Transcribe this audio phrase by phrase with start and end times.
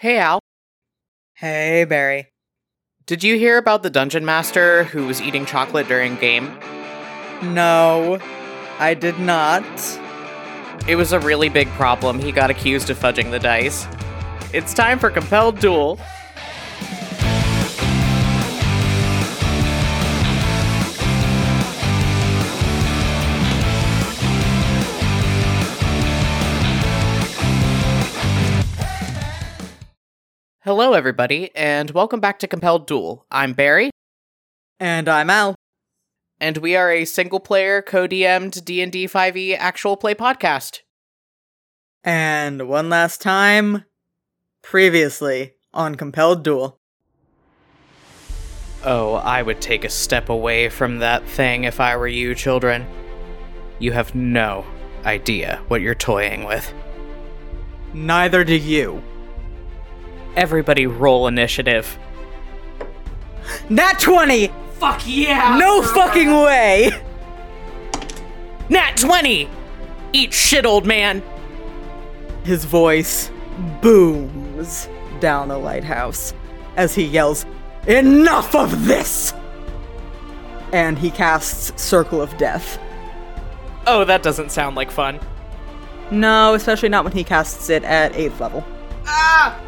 [0.00, 0.40] Hey, Al.
[1.34, 2.28] Hey, Barry.
[3.04, 6.58] Did you hear about the dungeon master who was eating chocolate during game?
[7.42, 8.18] No,
[8.78, 9.62] I did not.
[10.88, 12.18] It was a really big problem.
[12.18, 13.86] He got accused of fudging the dice.
[14.54, 16.00] It's time for Compelled Duel.
[30.62, 33.24] Hello, everybody, and welcome back to Compelled Duel.
[33.30, 33.90] I'm Barry,
[34.78, 35.54] And I'm Al.
[36.38, 40.80] and we are a single-player, co-DM'd D&D 5e E actual play podcast.
[42.04, 43.84] And one last time,
[44.62, 46.78] previously on Compelled Duel.
[48.84, 52.86] Oh, I would take a step away from that thing if I were you, children.
[53.78, 54.64] You have no
[55.04, 56.72] idea what you're toying with.
[57.92, 59.02] Neither do you.
[60.36, 61.98] Everybody roll initiative.
[63.68, 64.50] Nat 20!
[64.74, 65.56] Fuck yeah!
[65.58, 66.90] No fucking way!
[68.68, 69.48] Nat 20!
[70.12, 71.22] Eat shit, old man!
[72.44, 73.30] His voice
[73.82, 74.88] booms
[75.20, 76.32] down the lighthouse
[76.76, 77.44] as he yells,
[77.86, 79.32] Enough of this!
[80.72, 82.78] And he casts Circle of Death.
[83.86, 85.18] Oh, that doesn't sound like fun.
[86.10, 88.64] No, especially not when he casts it at 8th level.
[89.06, 89.58] Ah!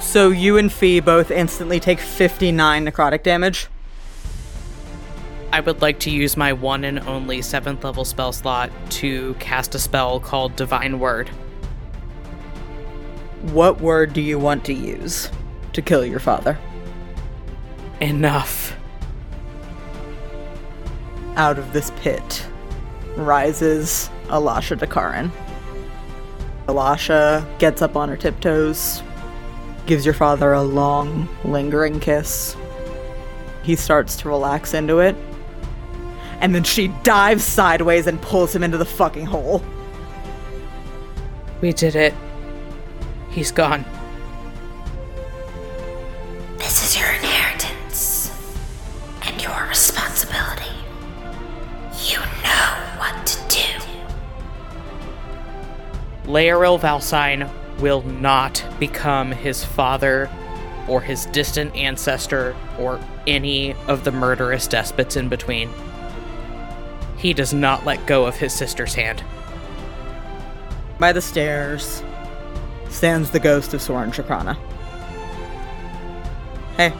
[0.00, 3.68] So you and Fee both instantly take 59 necrotic damage.
[5.52, 9.74] I would like to use my one and only 7th level spell slot to cast
[9.74, 11.28] a spell called Divine Word.
[13.52, 15.30] What word do you want to use
[15.72, 16.58] to kill your father?
[18.00, 18.76] Enough.
[21.36, 22.46] Out of this pit
[23.16, 25.30] rises Alasha Dakaran.
[26.66, 29.02] Alasha gets up on her tiptoes,
[29.90, 32.56] gives your father a long, lingering kiss.
[33.64, 35.16] He starts to relax into it,
[36.40, 39.64] and then she dives sideways and pulls him into the fucking hole.
[41.60, 42.14] We did it.
[43.30, 43.84] He's gone.
[46.58, 48.30] This is your inheritance
[49.22, 50.70] and your responsibility.
[52.04, 53.66] You know what to do.
[56.30, 60.30] Laeril Valsine will not become his father
[60.88, 65.70] or his distant ancestor or any of the murderous despots in between.
[67.16, 69.22] He does not let go of his sister's hand.
[70.98, 72.02] By the stairs
[72.88, 74.56] stands the ghost of Soren Chakrana.
[76.76, 76.92] Hey.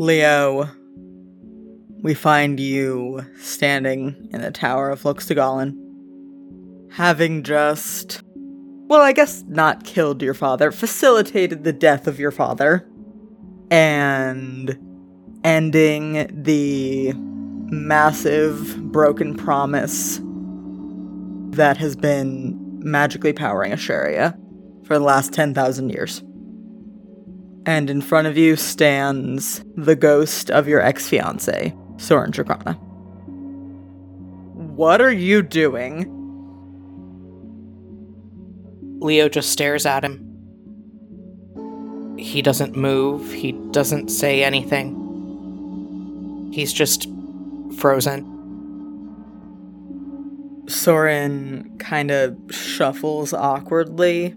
[0.00, 0.66] Leo,
[2.00, 5.76] we find you standing in the Tower of Luxtagallen,
[6.90, 8.22] having just
[8.86, 12.88] well, I guess not killed your father, facilitated the death of your father,
[13.70, 14.74] and
[15.44, 20.18] ending the massive broken promise
[21.54, 24.32] that has been magically powering Asheria
[24.86, 26.22] for the last 10,000 years.
[27.66, 32.78] And in front of you stands the ghost of your ex fiance, Soren Chakrana.
[34.54, 36.16] What are you doing?
[39.00, 40.26] Leo just stares at him.
[42.18, 44.96] He doesn't move, he doesn't say anything.
[46.52, 47.08] He's just
[47.78, 48.26] frozen.
[50.68, 54.34] Soren kind of shuffles awkwardly,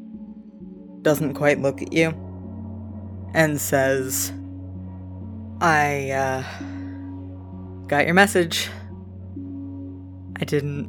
[1.02, 2.12] doesn't quite look at you,
[3.34, 4.32] and says,
[5.62, 6.44] I, uh,
[7.88, 8.70] got your message.
[10.40, 10.88] I didn't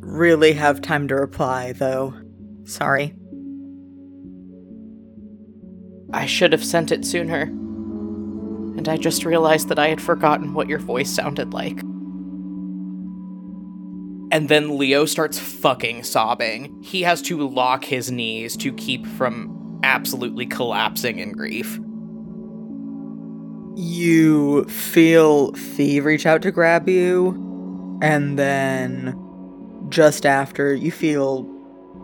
[0.00, 2.14] really have time to reply, though.
[2.64, 3.14] Sorry.
[6.12, 7.42] I should have sent it sooner.
[8.76, 11.80] And I just realized that I had forgotten what your voice sounded like.
[14.30, 16.82] And then Leo starts fucking sobbing.
[16.82, 21.78] He has to lock his knees to keep from absolutely collapsing in grief.
[23.76, 29.20] You feel Fee reach out to grab you, and then
[29.90, 31.48] just after, you feel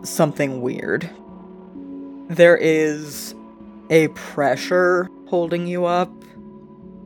[0.03, 1.09] something weird.
[2.29, 3.33] There is
[3.89, 6.11] a pressure holding you up,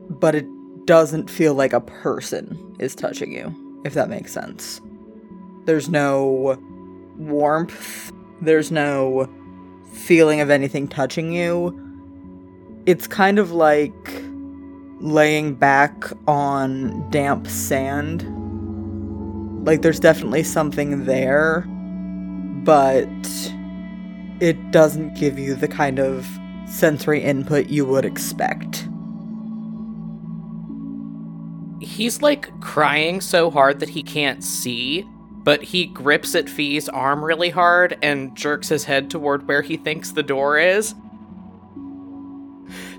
[0.10, 0.46] but it
[0.86, 4.82] doesn't feel like a person is touching you, if that makes sense.
[5.66, 6.62] There's no
[7.18, 8.12] warmth,
[8.42, 9.30] there's no
[9.96, 11.82] feeling of anything touching you.
[12.86, 14.22] It's kind of like
[15.00, 18.24] laying back on damp sand.
[19.66, 21.62] Like there's definitely something there,
[22.64, 23.08] but
[24.40, 26.28] it doesn't give you the kind of
[26.68, 28.88] sensory input you would expect.
[31.80, 35.08] He's like crying so hard that he can't see,
[35.46, 39.78] but he grips at Fee's arm really hard and jerks his head toward where he
[39.78, 40.96] thinks the door is.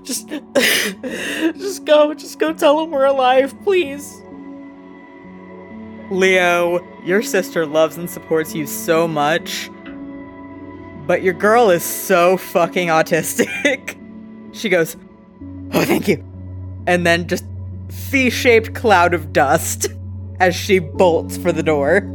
[0.01, 4.23] Just just go, just go tell him we're alive, please.
[6.09, 9.69] Leo, your sister loves and supports you so much,
[11.05, 13.97] but your girl is so fucking autistic.
[14.53, 14.95] she goes,
[15.73, 16.23] Oh, thank you.
[16.87, 17.43] And then just
[17.89, 19.87] V shaped cloud of dust
[20.39, 22.13] as she bolts for the door.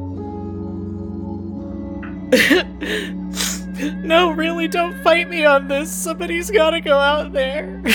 [4.05, 5.93] no, really, don't fight me on this.
[5.95, 7.83] Somebody's gotta go out there.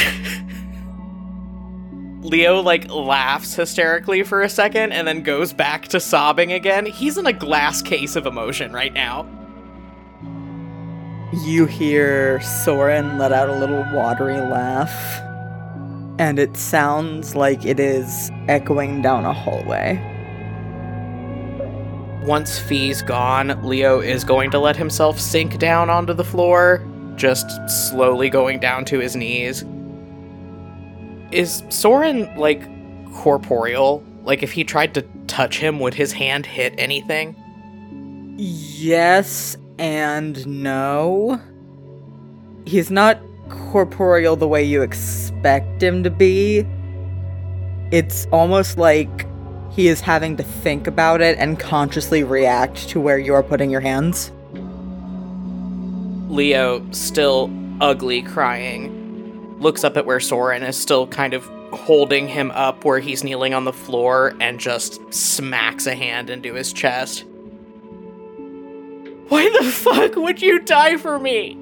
[2.21, 6.85] Leo like laughs hysterically for a second and then goes back to sobbing again.
[6.85, 9.25] He's in a glass case of emotion right now.
[11.45, 15.21] You hear Soren let out a little watery laugh,
[16.19, 20.01] and it sounds like it is echoing down a hallway.
[22.27, 26.85] Once Fee's gone, Leo is going to let himself sink down onto the floor,
[27.15, 29.63] just slowly going down to his knees.
[31.31, 32.67] Is Soren, like,
[33.13, 34.03] corporeal?
[34.23, 37.33] Like, if he tried to touch him, would his hand hit anything?
[38.37, 41.39] Yes and no.
[42.65, 46.67] He's not corporeal the way you expect him to be.
[47.93, 49.25] It's almost like
[49.77, 53.79] he is having to think about it and consciously react to where you're putting your
[53.79, 54.31] hands.
[56.33, 62.49] Leo, still ugly crying, looks up at where Soren is still kind of holding him
[62.51, 67.23] up where he's kneeling on the floor and just smacks a hand into his chest.
[69.27, 71.55] Why the fuck would you die for me?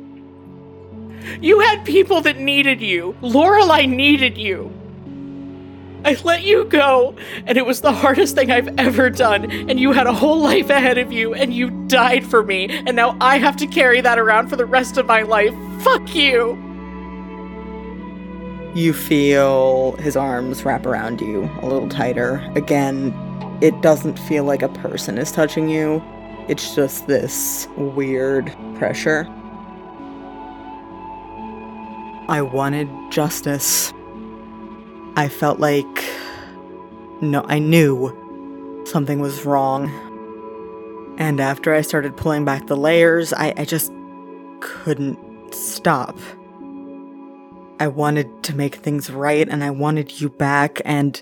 [1.42, 3.14] You had people that needed you.
[3.22, 4.72] Lorelei needed you.
[6.06, 7.16] I let you go,
[7.48, 10.70] and it was the hardest thing I've ever done, and you had a whole life
[10.70, 14.20] ahead of you, and you died for me, and now I have to carry that
[14.20, 15.56] around for the rest of my life.
[15.82, 16.62] Fuck you!
[18.76, 22.36] You feel his arms wrap around you a little tighter.
[22.54, 23.12] Again,
[23.62, 26.04] it doesn't feel like a person is touching you,
[26.48, 29.28] it's just this weird pressure.
[32.28, 33.92] I wanted justice.
[35.16, 36.04] I felt like.
[37.22, 39.90] No, I knew something was wrong.
[41.18, 43.92] And after I started pulling back the layers, I, I just
[44.60, 45.18] couldn't
[45.54, 46.20] stop.
[47.80, 51.22] I wanted to make things right and I wanted you back, and.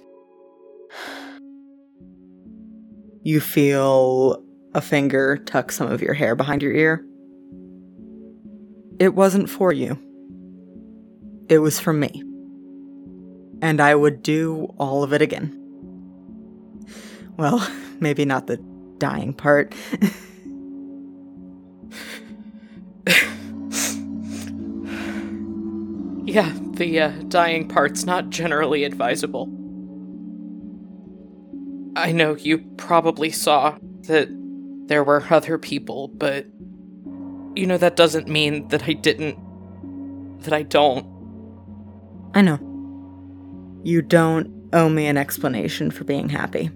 [3.25, 4.43] You feel
[4.73, 7.05] a finger tuck some of your hair behind your ear.
[8.99, 9.97] It wasn't for you,
[11.49, 12.23] it was for me.
[13.63, 15.57] And I would do all of it again.
[17.37, 17.65] Well,
[18.01, 18.57] maybe not the
[18.97, 19.73] dying part.
[26.25, 29.45] yeah, the uh, dying part's not generally advisable.
[31.95, 34.27] I know you probably saw that
[34.87, 36.47] there were other people, but
[37.55, 39.37] you know, that doesn't mean that I didn't.
[40.41, 41.07] that I don't.
[42.33, 42.72] I know.
[43.83, 46.67] You don't owe me an explanation for being happy.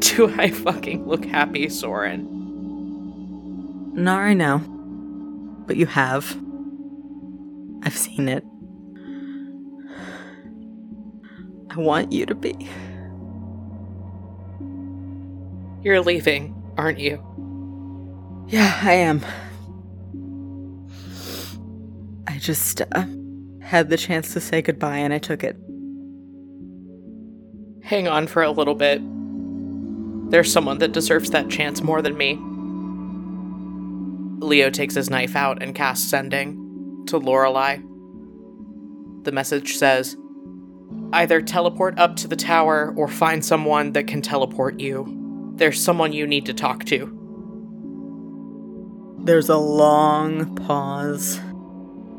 [0.00, 2.26] Do I fucking look happy, Soren?
[3.94, 4.58] Not right now.
[5.66, 6.36] But you have.
[7.82, 8.42] I've seen it.
[11.70, 12.68] I want you to be.
[15.84, 17.22] You're leaving, aren't you?
[18.48, 19.24] Yeah, I am.
[22.26, 23.04] I just uh,
[23.68, 25.54] had the chance to say goodbye and I took it.
[27.82, 29.02] Hang on for a little bit.
[30.30, 32.38] There's someone that deserves that chance more than me.
[34.42, 37.76] Leo takes his knife out and casts sending to Lorelei.
[39.24, 40.16] The message says,
[41.12, 45.52] Either teleport up to the tower or find someone that can teleport you.
[45.56, 47.14] There's someone you need to talk to.
[49.24, 51.38] There's a long pause,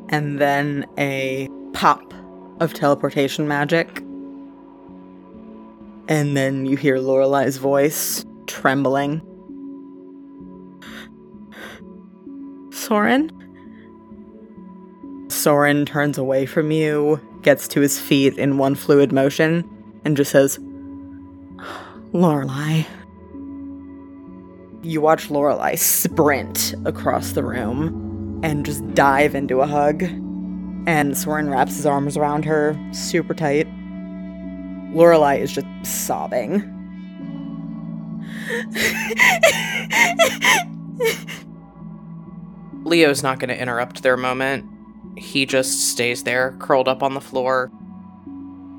[0.09, 2.13] and then a pop
[2.59, 4.03] of teleportation magic.
[6.07, 9.21] And then you hear Lorelei's voice trembling.
[12.71, 13.31] Soren?
[15.29, 19.63] Soren turns away from you, gets to his feet in one fluid motion,
[20.03, 20.59] and just says,
[22.11, 22.83] Lorelei.
[24.81, 28.08] You watch Lorelei sprint across the room
[28.43, 30.03] and just dive into a hug.
[30.87, 33.67] And Soren wraps his arms around her super tight.
[34.93, 36.75] Lorelei is just sobbing.
[42.85, 44.65] Leo's not going to interrupt their moment.
[45.17, 47.71] He just stays there, curled up on the floor.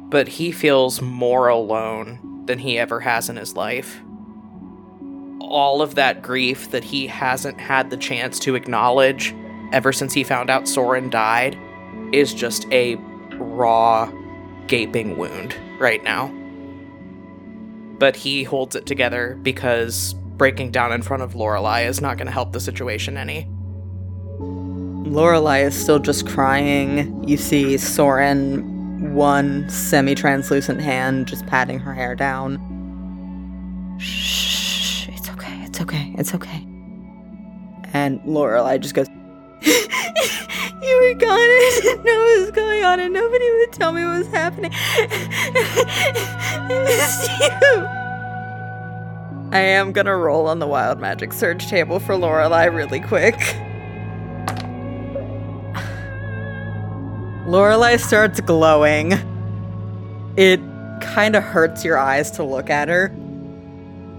[0.08, 4.00] But he feels more alone than he ever has in his life.
[5.40, 9.34] All of that grief that he hasn't had the chance to acknowledge
[9.72, 11.58] ever since he found out Soren died
[12.12, 12.96] is just a
[13.34, 14.10] raw,
[14.66, 16.28] gaping wound right now.
[17.98, 22.26] But he holds it together because breaking down in front of Lorelei is not going
[22.26, 23.46] to help the situation any.
[24.38, 27.28] Lorelei is still just crying.
[27.28, 32.58] You see Soren, one semi translucent hand, just patting her hair down.
[33.98, 36.66] Shh, it's okay, it's okay, it's okay.
[37.92, 39.08] And Lorelei just goes,
[40.82, 44.02] You were gone, I didn't know what was going on, and nobody would tell me
[44.02, 44.70] what was happening.
[44.96, 47.86] I missed you.
[49.52, 53.36] I am gonna roll on the wild magic surge table for Lorelei really quick.
[57.46, 59.12] Lorelei starts glowing.
[60.36, 60.60] It
[61.02, 63.14] kind of hurts your eyes to look at her.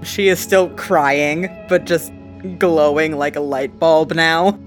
[0.03, 2.11] She is still crying, but just
[2.59, 4.59] glowing like a light bulb now.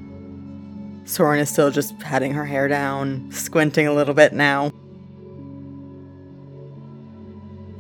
[1.05, 4.71] Soren is still just patting her hair down, squinting a little bit now.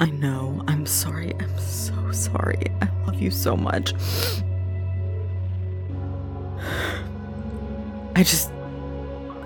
[0.00, 0.62] I know.
[0.68, 1.32] I'm sorry.
[1.40, 2.66] I'm so sorry.
[2.82, 3.94] I love you so much.
[8.16, 8.50] I just.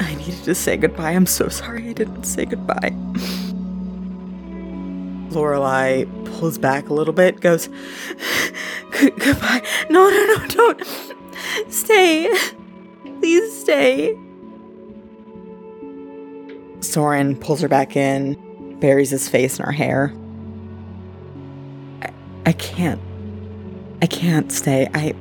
[0.00, 1.12] I needed to say goodbye.
[1.12, 2.94] I'm so sorry I didn't say goodbye.
[5.30, 7.68] Lorelei pulls back a little bit, goes,
[8.90, 9.62] Goodbye.
[9.90, 11.72] No, no, no, don't.
[11.72, 12.28] Stay.
[13.20, 14.16] Please stay.
[16.80, 20.14] Soren pulls her back in, buries his face in her hair.
[22.02, 22.12] I,
[22.46, 23.00] I can't.
[24.00, 24.88] I can't stay.
[24.94, 25.14] I.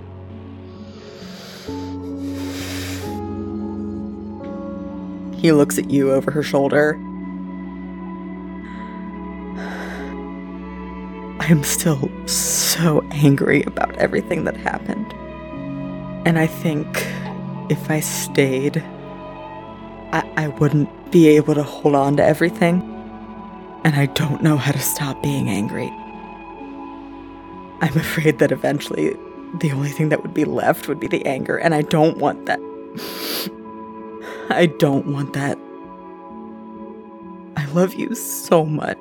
[5.35, 6.95] He looks at you over her shoulder.
[11.39, 15.13] I am still so angry about everything that happened.
[16.27, 17.07] And I think
[17.69, 18.77] if I stayed,
[20.11, 22.81] I, I wouldn't be able to hold on to everything.
[23.83, 25.89] And I don't know how to stop being angry.
[27.79, 29.15] I'm afraid that eventually
[29.59, 32.45] the only thing that would be left would be the anger, and I don't want
[32.47, 32.59] that.
[34.49, 35.57] I don't want that.
[37.55, 38.97] I love you so much.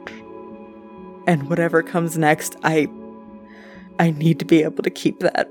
[1.27, 2.89] And whatever comes next, I
[3.99, 5.51] I need to be able to keep that.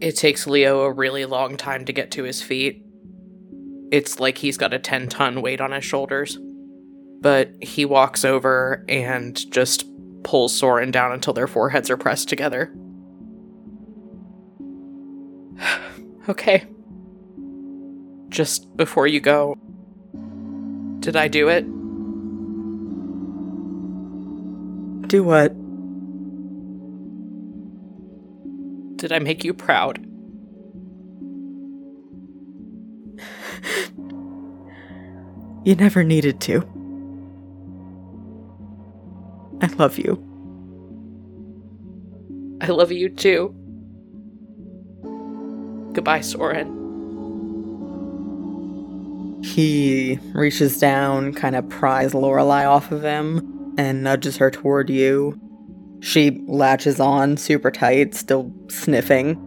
[0.00, 2.84] It takes Leo a really long time to get to his feet.
[3.92, 6.38] It's like he's got a 10 ton weight on his shoulders.
[7.20, 9.84] But he walks over and just
[10.22, 12.72] pulls Soren down until their foreheads are pressed together.
[16.28, 16.64] okay.
[18.30, 19.58] Just before you go,
[21.00, 21.64] did I do it?
[25.08, 25.52] Do what?
[29.00, 29.98] Did I make you proud?
[35.64, 36.58] You never needed to.
[39.62, 40.22] I love you.
[42.60, 43.54] I love you too.
[45.94, 46.76] Goodbye, Soren.
[49.42, 55.40] He reaches down, kind of pries Lorelei off of him, and nudges her toward you.
[56.00, 59.38] She latches on super tight, still sniffing.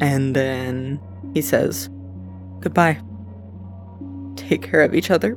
[0.00, 1.00] And then
[1.34, 1.88] he says,
[2.60, 3.00] Goodbye.
[4.36, 5.36] Take care of each other.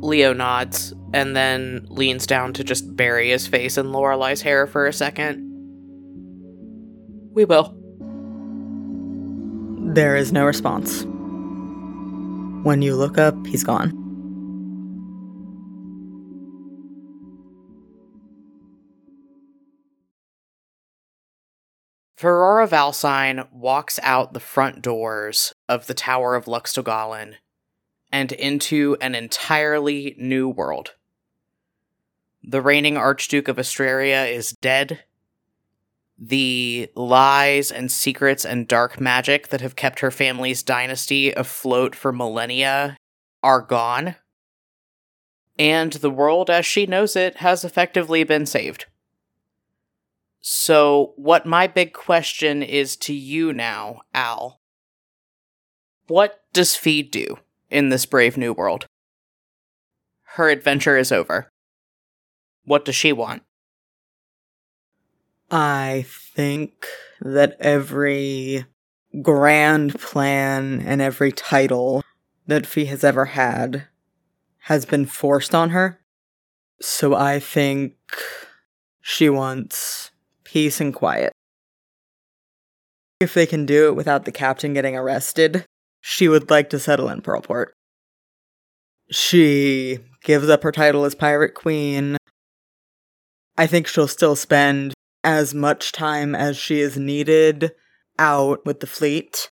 [0.00, 4.86] Leo nods and then leans down to just bury his face in Lorelei's hair for
[4.86, 5.44] a second.
[7.32, 7.74] We will.
[9.94, 11.04] There is no response.
[12.64, 13.97] When you look up, he's gone.
[22.18, 27.34] Ferrara Valsine walks out the front doors of the Tower of Luxtogalin
[28.10, 30.94] and into an entirely new world.
[32.42, 35.04] The reigning Archduke of Astraria is dead.
[36.18, 42.12] the lies and secrets and dark magic that have kept her family's dynasty afloat for
[42.12, 42.96] millennia
[43.44, 44.16] are gone.
[45.56, 48.86] And the world as she knows it has effectively been saved.
[50.50, 54.62] So, what my big question is to you now, Al.
[56.06, 57.36] What does Fee do
[57.68, 58.86] in this brave new world?
[60.22, 61.50] Her adventure is over.
[62.64, 63.42] What does she want?
[65.50, 66.86] I think
[67.20, 68.64] that every
[69.20, 72.02] grand plan and every title
[72.46, 73.86] that Fee has ever had
[74.60, 76.00] has been forced on her.
[76.80, 77.96] So I think
[79.02, 80.10] she wants
[80.48, 81.32] peace and quiet.
[83.20, 85.66] If they can do it without the captain getting arrested,
[86.00, 87.68] she would like to settle in Pearlport.
[89.10, 92.16] She gives up her title as Pirate Queen.
[93.56, 97.72] I think she'll still spend as much time as she is needed
[98.18, 99.50] out with the fleet.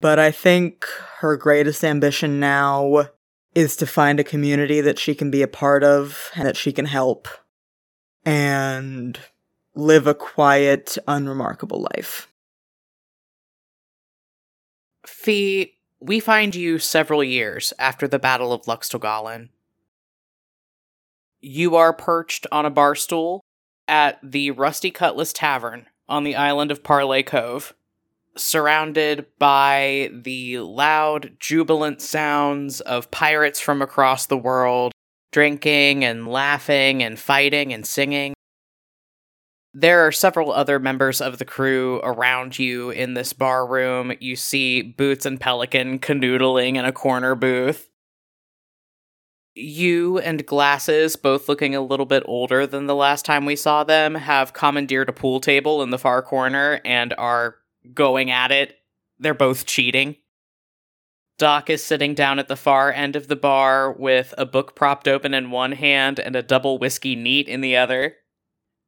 [0.00, 0.86] But I think
[1.18, 3.10] her greatest ambition now
[3.54, 6.72] is to find a community that she can be a part of and that she
[6.72, 7.28] can help
[8.24, 9.18] and
[9.78, 12.26] live a quiet, unremarkable life.
[15.06, 19.50] Fee, we find you several years after the Battle of Luxtogalin.
[21.40, 23.40] You are perched on a bar stool
[23.86, 27.72] at the Rusty Cutlass Tavern on the island of Parley Cove,
[28.36, 34.90] surrounded by the loud, jubilant sounds of pirates from across the world,
[35.30, 38.34] drinking and laughing and fighting and singing.
[39.74, 44.12] There are several other members of the crew around you in this bar room.
[44.18, 47.88] You see Boots and Pelican canoodling in a corner booth
[49.58, 53.84] you and Glasses, both looking a little bit older than the last time we saw
[53.84, 57.56] them, have commandeered a pool table in the far corner and are
[57.92, 58.76] going at it.
[59.18, 60.16] They're both cheating.
[61.38, 65.06] Doc is sitting down at the far end of the bar with a book propped
[65.06, 68.16] open in one hand and a double whiskey neat in the other.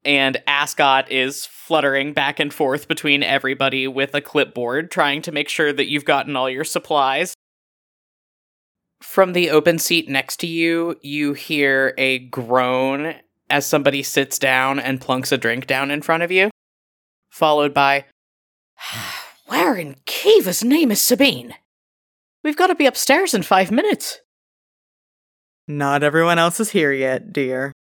[0.05, 5.49] And Ascot is fluttering back and forth between everybody with a clipboard, trying to make
[5.49, 7.35] sure that you've gotten all your supplies.
[9.03, 13.15] From the open seat next to you, you hear a groan
[13.51, 16.51] as somebody sits down and plunks a drink down in front of you,
[17.31, 18.05] followed by,
[19.47, 21.55] Where in Kiva's name is Sabine?
[22.45, 24.21] We've got to be upstairs in five minutes.
[25.67, 27.73] Not everyone else is here yet, dear.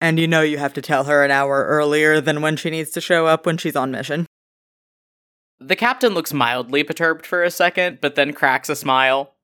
[0.00, 2.90] And you know you have to tell her an hour earlier than when she needs
[2.90, 4.26] to show up when she's on mission.
[5.58, 9.34] The captain looks mildly perturbed for a second, but then cracks a smile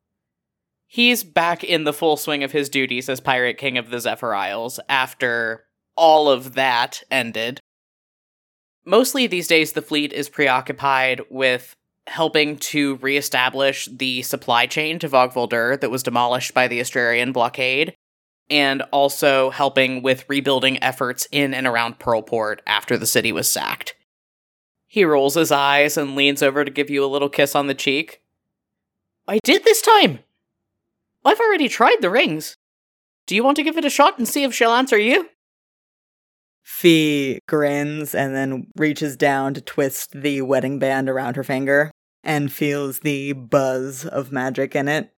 [0.93, 4.35] he's back in the full swing of his duties as Pirate King of the Zephyr
[4.35, 5.65] Isles after
[5.97, 7.61] all of that ended.
[8.85, 11.75] Mostly these days, the fleet is preoccupied with
[12.09, 17.95] helping to reestablish the supply chain to Vogvoldur that was demolished by the Astrarian blockade,
[18.51, 23.95] and also helping with rebuilding efforts in and around Pearlport after the city was sacked.
[24.87, 27.75] He rolls his eyes and leans over to give you a little kiss on the
[27.75, 28.23] cheek.
[29.29, 30.21] I did this time!
[31.25, 32.57] I've already tried the rings.
[33.27, 35.29] Do you want to give it a shot and see if she'll answer you?
[36.63, 41.91] Fee grins and then reaches down to twist the wedding band around her finger
[42.25, 45.13] and feels the buzz of magic in it.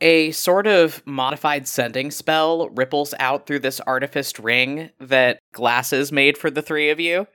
[0.00, 6.38] A sort of modified sending spell ripples out through this artificed ring that Glasses made
[6.38, 7.26] for the three of you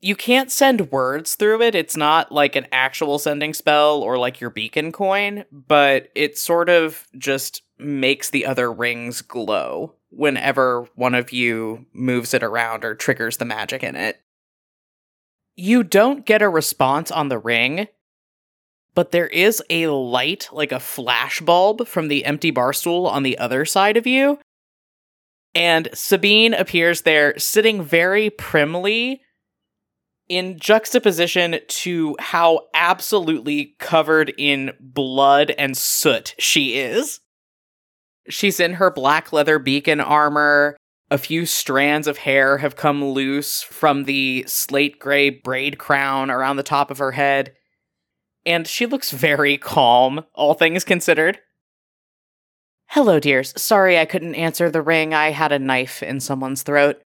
[0.00, 1.74] you can't send words through it.
[1.74, 6.68] It's not like an actual sending spell or like your beacon coin, but it sort
[6.68, 12.94] of just makes the other rings glow whenever one of you moves it around or
[12.94, 14.20] triggers the magic in it.
[15.56, 17.88] You don't get a response on the ring,
[18.98, 23.22] but there is a light, like a flash bulb, from the empty bar stool on
[23.22, 24.40] the other side of you.
[25.54, 29.20] And Sabine appears there sitting very primly
[30.28, 37.20] in juxtaposition to how absolutely covered in blood and soot she is.
[38.28, 40.76] She's in her black leather beacon armor.
[41.08, 46.56] A few strands of hair have come loose from the slate gray braid crown around
[46.56, 47.54] the top of her head.
[48.48, 51.38] And she looks very calm, all things considered.
[52.86, 53.52] Hello, dears.
[53.60, 55.12] Sorry I couldn't answer the ring.
[55.12, 57.02] I had a knife in someone's throat.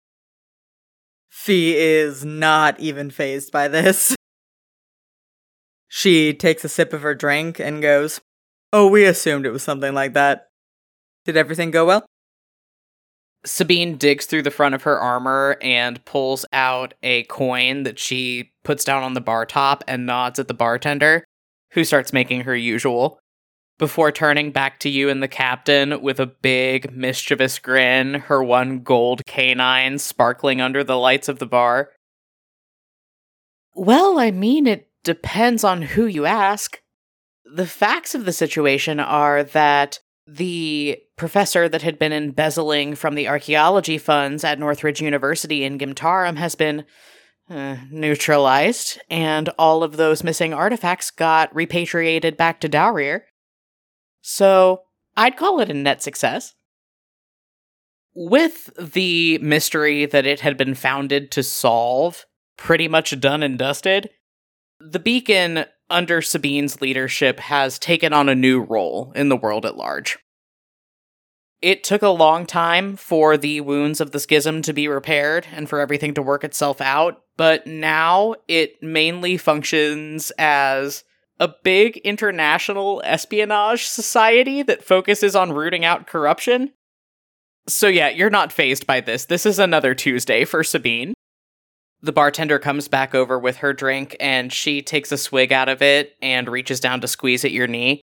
[1.32, 4.16] Fee is not even fazed by this.
[5.88, 8.22] She takes a sip of her drink and goes,
[8.72, 10.50] Oh, we assumed it was something like that.
[11.26, 12.06] Did everything go well?
[13.44, 18.52] Sabine digs through the front of her armor and pulls out a coin that she
[18.64, 21.24] puts down on the bar top and nods at the bartender,
[21.72, 23.20] who starts making her usual,
[23.78, 28.82] before turning back to you and the captain with a big, mischievous grin, her one
[28.82, 31.90] gold canine sparkling under the lights of the bar.
[33.74, 36.80] Well, I mean, it depends on who you ask.
[37.44, 43.28] The facts of the situation are that the professor that had been embezzling from the
[43.28, 46.86] archaeology funds at Northridge University in Gimtarum has been
[47.50, 53.22] uh, neutralized, and all of those missing artifacts got repatriated back to Dowrier.
[54.22, 54.84] So
[55.18, 56.54] I'd call it a net success.
[58.14, 62.26] With the mystery that it had been founded to solve
[62.58, 64.10] pretty much done and dusted,
[64.80, 69.78] the beacon under Sabine's leadership has taken on a new role in the world at
[69.78, 70.18] large.
[71.62, 75.70] It took a long time for the wounds of the schism to be repaired and
[75.70, 81.04] for everything to work itself out, but now it mainly functions as
[81.40, 86.72] a big international espionage society that focuses on rooting out corruption.
[87.68, 89.26] So, yeah, you're not fazed by this.
[89.26, 91.14] This is another Tuesday for Sabine.
[92.02, 95.84] The bartender comes back over with her drink and she takes a swig out of
[95.84, 98.02] it and reaches down to squeeze at your knee.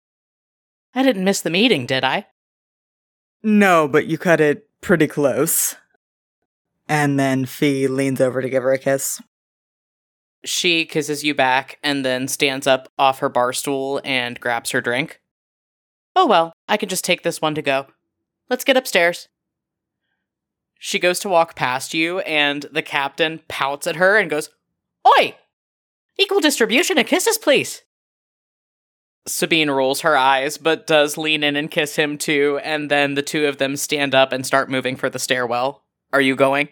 [0.94, 2.26] I didn't miss the meeting, did I?
[3.42, 5.74] No, but you cut it pretty close.
[6.88, 9.20] And then Fee leans over to give her a kiss.
[10.44, 14.80] She kisses you back and then stands up off her bar stool and grabs her
[14.80, 15.20] drink.
[16.14, 17.86] Oh well, I can just take this one to go.
[18.50, 19.28] Let's get upstairs.
[20.78, 24.50] She goes to walk past you, and the captain pouts at her and goes,
[25.06, 25.36] Oi!
[26.18, 27.82] Equal distribution of kisses, please!
[29.26, 33.22] Sabine rolls her eyes, but does lean in and kiss him too, and then the
[33.22, 35.84] two of them stand up and start moving for the stairwell.
[36.12, 36.68] Are you going?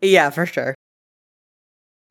[0.00, 0.74] Yeah, for sure.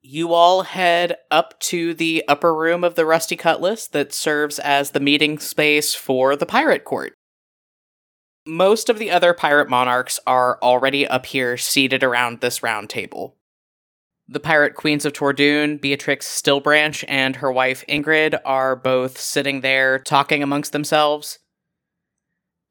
[0.02, 4.92] You all head up to the upper room of the Rusty Cutlass that serves as
[4.92, 7.14] the meeting space for the pirate court.
[8.46, 13.36] Most of the other pirate monarchs are already up here seated around this round table.
[14.32, 19.98] The pirate queens of Tordoon, Beatrix Stillbranch, and her wife Ingrid are both sitting there
[19.98, 21.39] talking amongst themselves.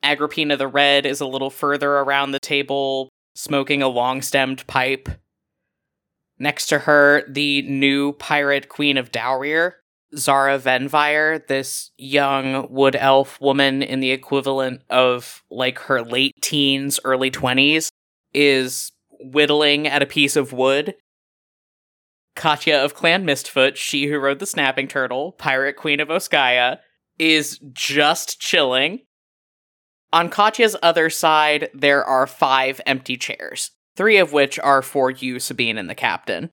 [0.00, 5.08] Agrippina the Red is a little further around the table, smoking a long stemmed pipe.
[6.38, 9.72] Next to her, the new pirate queen of Dowrier,
[10.16, 17.00] Zara Venvire, this young wood elf woman in the equivalent of like her late teens,
[17.02, 17.88] early 20s,
[18.32, 20.94] is whittling at a piece of wood.
[22.38, 26.78] Katya of Clan Mistfoot, she who rode the snapping turtle, pirate queen of Oskaya,
[27.18, 29.00] is just chilling.
[30.12, 35.40] On Katya's other side, there are five empty chairs, three of which are for you,
[35.40, 36.50] Sabine, and the captain.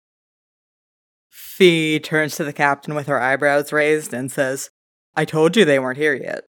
[1.30, 4.72] Fee turns to the captain with her eyebrows raised and says,
[5.16, 6.46] I told you they weren't here yet.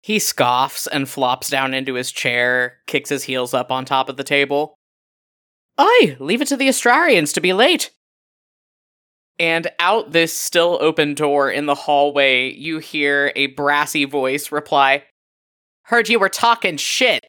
[0.00, 4.16] He scoffs and flops down into his chair, kicks his heels up on top of
[4.16, 4.76] the table.
[5.76, 7.90] Aye, leave it to the Astrarians to be late.
[9.38, 15.04] And out this still open door in the hallway, you hear a brassy voice reply,
[15.82, 17.24] Heard you were talking shit.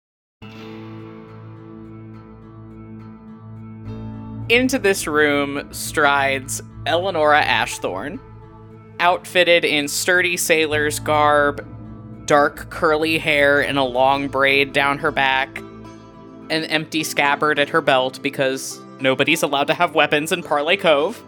[4.50, 8.20] Into this room strides Eleonora Ashthorne,
[9.00, 11.66] outfitted in sturdy sailor's garb,
[12.26, 15.60] dark curly hair in a long braid down her back,
[16.50, 21.24] an empty scabbard at her belt because nobody's allowed to have weapons in Parley Cove.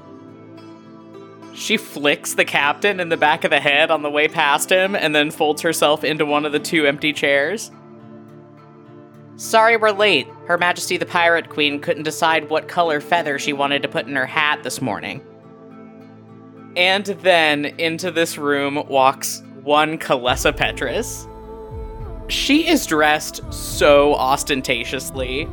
[1.54, 4.96] She flicks the captain in the back of the head on the way past him
[4.96, 7.72] and then folds herself into one of the two empty chairs.
[9.36, 10.28] Sorry we're late.
[10.46, 14.16] Her Majesty the Pirate Queen couldn't decide what color feather she wanted to put in
[14.16, 15.22] her hat this morning.
[16.76, 21.28] And then into this room walks one Kalessa Petrus.
[22.28, 25.50] She is dressed so ostentatiously.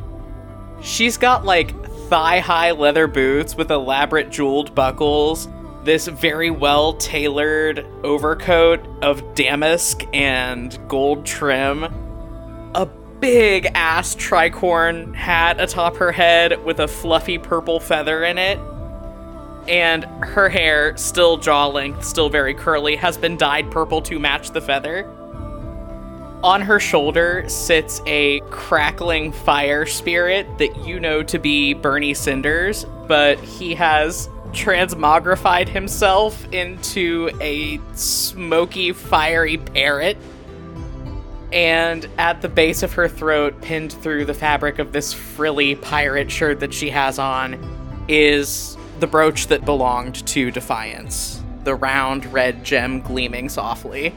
[0.81, 1.75] She's got like
[2.07, 5.49] thigh high leather boots with elaborate jeweled buckles,
[5.89, 11.83] this very well tailored overcoat of damask and gold trim,
[12.75, 12.85] a
[13.19, 18.59] big ass tricorn hat atop her head with a fluffy purple feather in it.
[19.67, 24.51] And her hair, still jaw length, still very curly, has been dyed purple to match
[24.51, 25.09] the feather.
[26.43, 32.85] On her shoulder sits a crackling fire spirit that you know to be Bernie Cinders,
[33.07, 40.17] but he has transmogrified himself into a smoky, fiery parrot
[41.51, 46.29] And at the base of her throat, pinned through the fabric of this frilly pirate
[46.29, 52.63] shirt that she has on, is the brooch that belonged to Defiance, the round red
[52.63, 54.13] gem gleaming softly.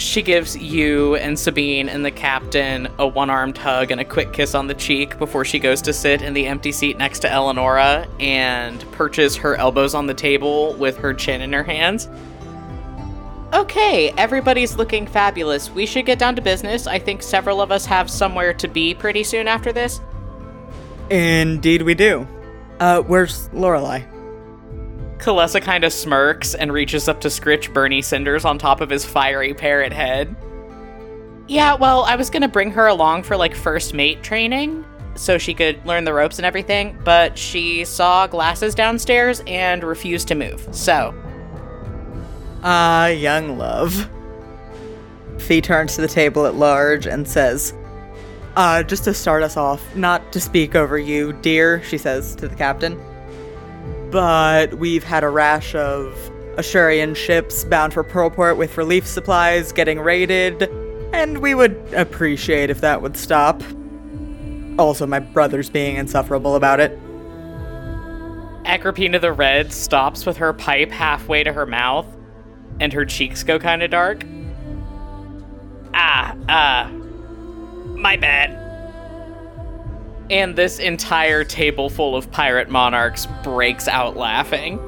[0.00, 4.32] She gives you and Sabine and the captain a one armed hug and a quick
[4.32, 7.30] kiss on the cheek before she goes to sit in the empty seat next to
[7.30, 12.08] Eleonora and perches her elbows on the table with her chin in her hands.
[13.52, 15.70] Okay, everybody's looking fabulous.
[15.70, 16.86] We should get down to business.
[16.86, 20.00] I think several of us have somewhere to be pretty soon after this.
[21.10, 22.26] Indeed, we do.
[22.78, 24.04] Uh, where's Lorelei?
[25.20, 29.04] Kalessa kind of smirks and reaches up to scritch Bernie cinders on top of his
[29.04, 30.34] fiery parrot head.
[31.46, 34.84] Yeah, well, I was gonna bring her along for like first mate training
[35.16, 40.28] so she could learn the ropes and everything, but she saw glasses downstairs and refused
[40.28, 40.66] to move.
[40.70, 41.14] So,
[42.62, 44.08] Ah, young love.
[45.38, 47.74] Fee turns to the table at large and says,
[48.56, 52.48] Uh, just to start us off, not to speak over you, dear, she says to
[52.48, 53.00] the captain,
[54.10, 56.14] but we've had a rash of
[56.56, 60.64] Ashurian ships bound for Pearlport with relief supplies getting raided,
[61.12, 63.62] and we would appreciate if that would stop.
[64.78, 66.98] Also, my brother's being insufferable about it.
[68.64, 72.06] Agrippina the Red stops with her pipe halfway to her mouth,
[72.78, 74.24] and her cheeks go kind of dark.
[75.94, 76.88] Ah, uh,
[77.96, 78.59] my bad.
[80.30, 84.78] And this entire table full of pirate monarchs breaks out laughing.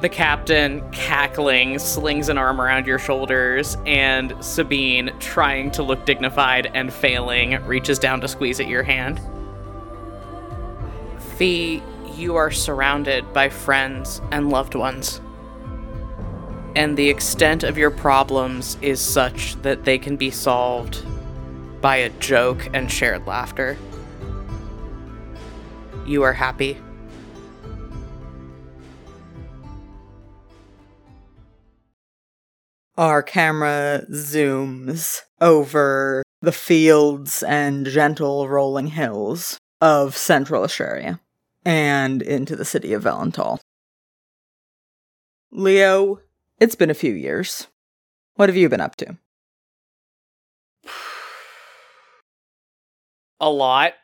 [0.00, 6.72] The captain, cackling, slings an arm around your shoulders, and Sabine, trying to look dignified
[6.74, 9.20] and failing, reaches down to squeeze at your hand.
[11.36, 11.80] Fee,
[12.16, 15.20] you are surrounded by friends and loved ones.
[16.74, 21.04] And the extent of your problems is such that they can be solved
[21.80, 23.76] by a joke and shared laughter.
[26.06, 26.76] You are happy.
[32.96, 41.20] Our camera zooms over the fields and gentle rolling hills of central Asheria
[41.64, 43.60] and into the city of Valental.
[45.50, 46.20] Leo,
[46.58, 47.68] it's been a few years.
[48.34, 49.16] What have you been up to?
[53.40, 53.94] A lot.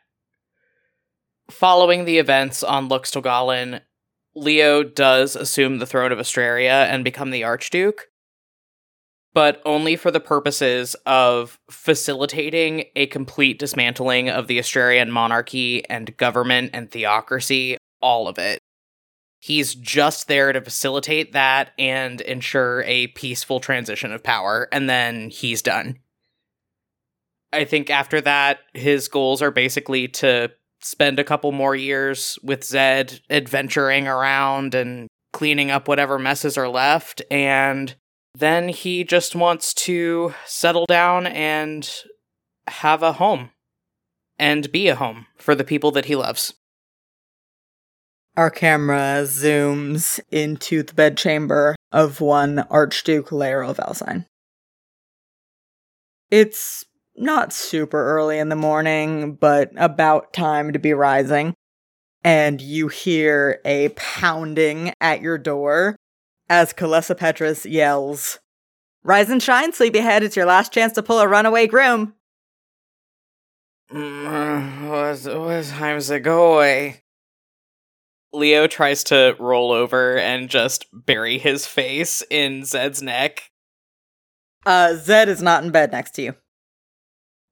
[1.49, 3.81] Following the events on Luxtogalin,
[4.35, 8.07] Leo does assume the throne of Astraria and become the Archduke,
[9.33, 16.15] but only for the purposes of facilitating a complete dismantling of the Astrarian monarchy and
[16.17, 18.59] government and theocracy, all of it.
[19.39, 25.29] He's just there to facilitate that and ensure a peaceful transition of power, and then
[25.29, 25.99] he's done.
[27.53, 32.63] I think after that, his goals are basically to spend a couple more years with
[32.63, 37.95] Zed adventuring around and cleaning up whatever messes are left, and
[38.33, 41.89] then he just wants to settle down and
[42.67, 43.51] have a home
[44.37, 46.53] and be a home for the people that he loves.
[48.35, 54.25] Our camera zooms into the bedchamber of one Archduke Laeril of.
[56.29, 56.85] It's
[57.17, 61.53] not super early in the morning, but about time to be rising.
[62.23, 65.95] And you hear a pounding at your door
[66.49, 68.39] as Kalessa Petrus yells,
[69.07, 70.21] Rise and shine, sleepyhead.
[70.21, 72.13] It's your last chance to pull a runaway groom.
[73.89, 77.03] Mm, what, what time's it go away?
[78.33, 83.49] Leo tries to roll over and just bury his face in Zed's neck.
[84.65, 86.35] Uh, Zed is not in bed next to you.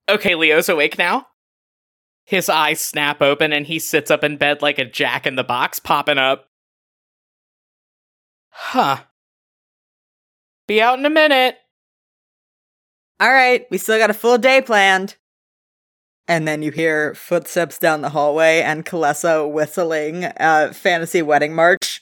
[0.07, 1.27] Okay, Leo's awake now.
[2.25, 5.43] His eyes snap open and he sits up in bed like a jack in the
[5.43, 6.47] box popping up.
[8.49, 9.03] Huh.
[10.67, 11.57] Be out in a minute.
[13.19, 15.15] All right, we still got a full day planned.
[16.27, 22.01] And then you hear footsteps down the hallway and Kalessa whistling a fantasy wedding march.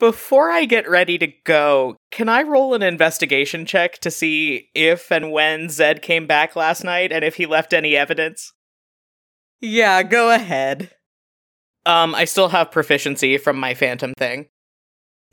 [0.00, 5.12] Before I get ready to go, can I roll an investigation check to see if
[5.12, 8.54] and when Zed came back last night and if he left any evidence?
[9.60, 10.90] Yeah, go ahead.
[11.84, 14.46] Um, I still have proficiency from my phantom thing.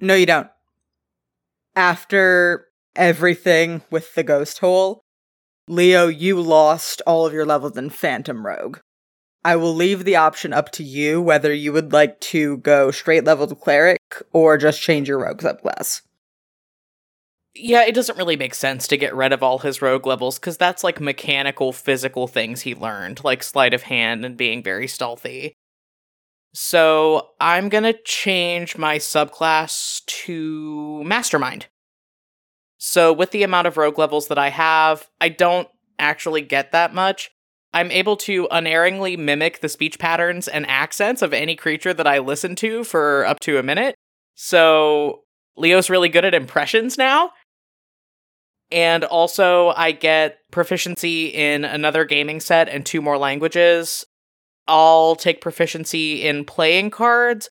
[0.01, 0.49] No, you don't.
[1.73, 4.99] After everything with the ghost hole,
[5.69, 8.80] Leo, you lost all of your levels in Phantom Rogue.
[9.43, 13.23] I will leave the option up to you whether you would like to go straight
[13.23, 14.02] level to Cleric
[14.34, 16.02] or just change your Rogue subclass.
[17.60, 20.58] Yeah, it doesn't really make sense to get rid of all his rogue levels because
[20.58, 25.56] that's like mechanical, physical things he learned, like sleight of hand and being very stealthy.
[26.54, 31.67] So I'm gonna change my subclass to Mastermind.
[32.78, 36.93] So with the amount of rogue levels that I have, I don't actually get that
[36.93, 37.32] much.
[37.73, 42.19] I'm able to unerringly mimic the speech patterns and accents of any creature that I
[42.19, 43.95] listen to for up to a minute.
[44.36, 45.23] So
[45.58, 47.32] Leo's really good at impressions now.
[48.69, 54.06] And also, I get proficiency in another gaming set and two more languages.
[54.67, 57.49] I'll take proficiency in playing cards,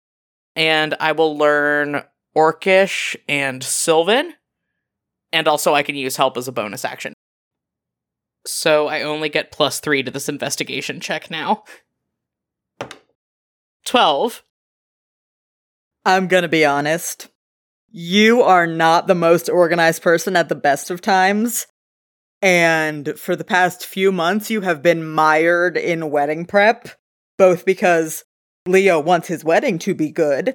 [0.55, 2.03] and I will learn
[2.37, 4.35] Orcish and Sylvan.
[5.33, 7.15] And also, I can use help as a bonus action.
[8.49, 11.65] So I only get plus three to this investigation check now.
[13.85, 14.43] 12.
[16.05, 17.29] I'm gonna be honest.
[17.91, 21.67] You are not the most organized person at the best of times.
[22.41, 26.89] And for the past few months, you have been mired in wedding prep,
[27.37, 28.25] both because
[28.67, 30.55] Leo wants his wedding to be good,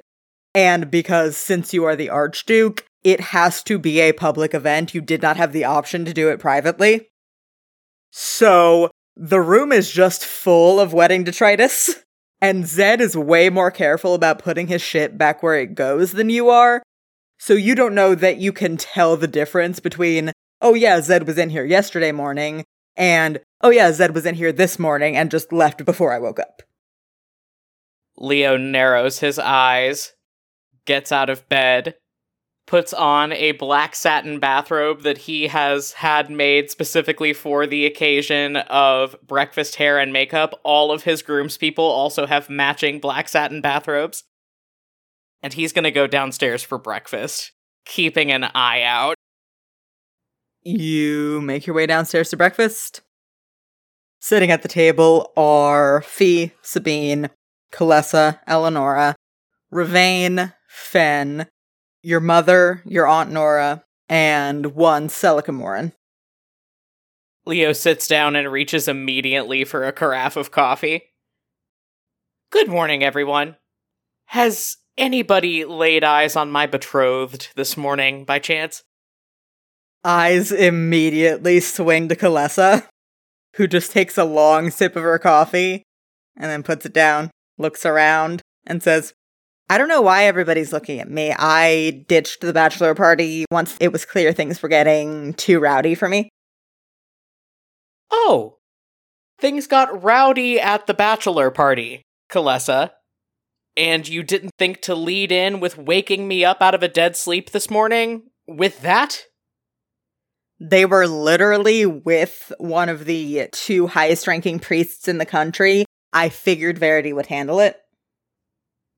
[0.56, 4.94] and because since you are the Archduke, it has to be a public event.
[4.94, 7.10] You did not have the option to do it privately.
[8.16, 11.96] So the room is just full of wedding detritus,
[12.42, 16.30] and Zed is way more careful about putting his shit back where it goes than
[16.30, 16.84] you are.
[17.40, 21.40] So you don't know that you can tell the difference between, oh yeah, Zed was
[21.40, 25.52] in here yesterday morning, and oh yeah, Zed was in here this morning and just
[25.52, 26.62] left before I woke up.
[28.16, 30.14] Leo narrows his eyes,
[30.86, 31.96] gets out of bed,
[32.66, 38.58] puts on a black satin bathrobe that he has had made specifically for the occasion
[38.58, 40.60] of breakfast hair and makeup.
[40.64, 44.24] All of his groomspeople also have matching black satin bathrobes.
[45.42, 47.52] And he's going to go downstairs for breakfast,
[47.86, 49.16] keeping an eye out.
[50.62, 53.02] You make your way downstairs to breakfast.
[54.22, 57.30] Sitting at the table are Fee, Sabine,
[57.74, 59.16] Kalessa, Eleonora,
[59.70, 61.48] Ravain, Fen,
[62.04, 65.94] your mother, your Aunt Nora, and one Celica Morin.
[67.46, 71.04] Leo sits down and reaches immediately for a carafe of coffee.
[72.52, 73.56] Good morning, everyone.
[74.28, 78.84] Has anybody laid eyes on my betrothed this morning by chance?
[80.04, 82.88] Eyes immediately swing to Kalessa,
[83.56, 85.84] who just takes a long sip of her coffee
[86.36, 89.14] and then puts it down, looks around, and says,
[89.70, 91.34] I don't know why everybody's looking at me.
[91.38, 96.10] I ditched the bachelor party once it was clear things were getting too rowdy for
[96.10, 96.30] me.
[98.12, 98.58] Oh,
[99.40, 102.92] things got rowdy at the bachelor party, Kalessa.
[103.76, 107.16] And you didn't think to lead in with waking me up out of a dead
[107.16, 109.24] sleep this morning with that?
[110.60, 115.86] They were literally with one of the two highest ranking priests in the country.
[116.14, 117.83] I figured Verity would handle it.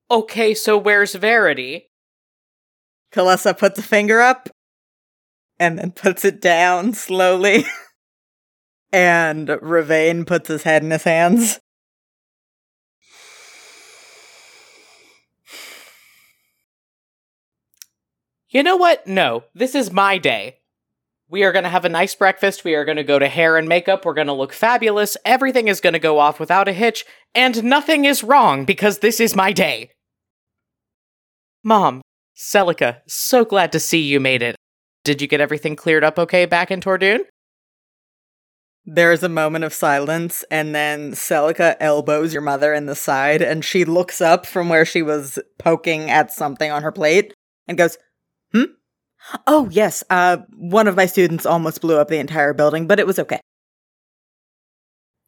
[0.10, 1.90] Okay, so where's Verity?
[3.12, 4.50] Kalessa puts a finger up
[5.60, 7.66] and then puts it down slowly.
[8.92, 11.60] and Ravain puts his head in his hands.
[18.50, 19.06] You know what?
[19.08, 20.60] No, this is my day.
[21.28, 22.64] We are going to have a nice breakfast.
[22.64, 24.06] We are going to go to hair and makeup.
[24.06, 25.18] We're going to look fabulous.
[25.26, 29.20] Everything is going to go off without a hitch, and nothing is wrong because this
[29.20, 29.90] is my day.
[31.68, 32.00] Mom,
[32.38, 34.56] Celica, so glad to see you made it.
[35.04, 37.22] Did you get everything cleared up okay back in Tordoon?
[38.86, 43.42] There is a moment of silence, and then Celica elbows your mother in the side,
[43.42, 47.34] and she looks up from where she was poking at something on her plate
[47.68, 47.98] and goes,
[48.52, 48.66] Hmm?
[49.48, 53.08] Oh, yes, uh, one of my students almost blew up the entire building, but it
[53.08, 53.40] was okay.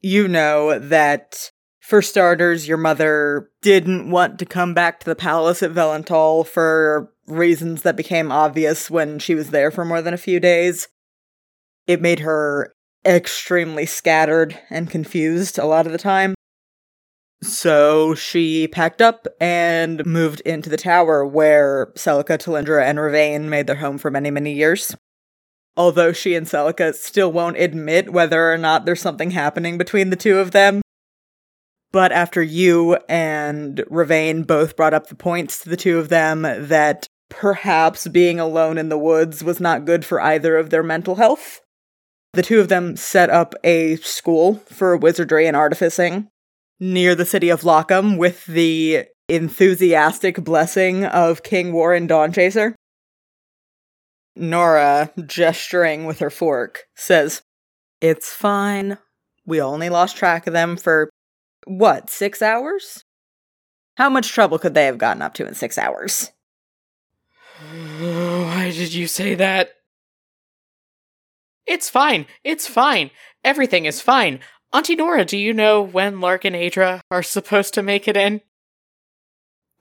[0.01, 1.49] You know that,
[1.87, 7.13] for starters, your mother didn't want to come back to the palace at Velental for
[7.27, 10.89] reasons that became obvious when she was there for more than a few days.
[11.87, 12.73] It made her
[13.05, 16.35] extremely scattered and confused a lot of the time.
[17.41, 23.65] So she packed up and moved into the tower where Celica, Talindra, and Ravain made
[23.65, 24.93] their home for many, many years.
[25.77, 30.17] Although she and Celica still won't admit whether or not there's something happening between the
[30.17, 30.81] two of them.
[31.91, 36.41] But after you and Ravain both brought up the points to the two of them
[36.41, 41.15] that perhaps being alone in the woods was not good for either of their mental
[41.15, 41.61] health,
[42.33, 46.29] the two of them set up a school for wizardry and artificing
[46.79, 52.73] near the city of Lockham with the enthusiastic blessing of King Warren Dawnchaser.
[54.35, 57.41] Nora, gesturing with her fork, says,
[58.01, 58.97] It's fine.
[59.45, 61.09] We only lost track of them for,
[61.67, 63.03] what, six hours?
[63.97, 66.31] How much trouble could they have gotten up to in six hours?
[67.99, 69.71] Why did you say that?
[71.65, 72.25] It's fine.
[72.43, 73.11] It's fine.
[73.43, 74.39] Everything is fine.
[74.73, 78.41] Auntie Nora, do you know when Lark and Adra are supposed to make it in?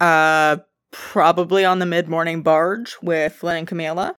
[0.01, 0.59] Uh,
[0.91, 4.17] probably on the mid morning barge with Lynn and Camilla.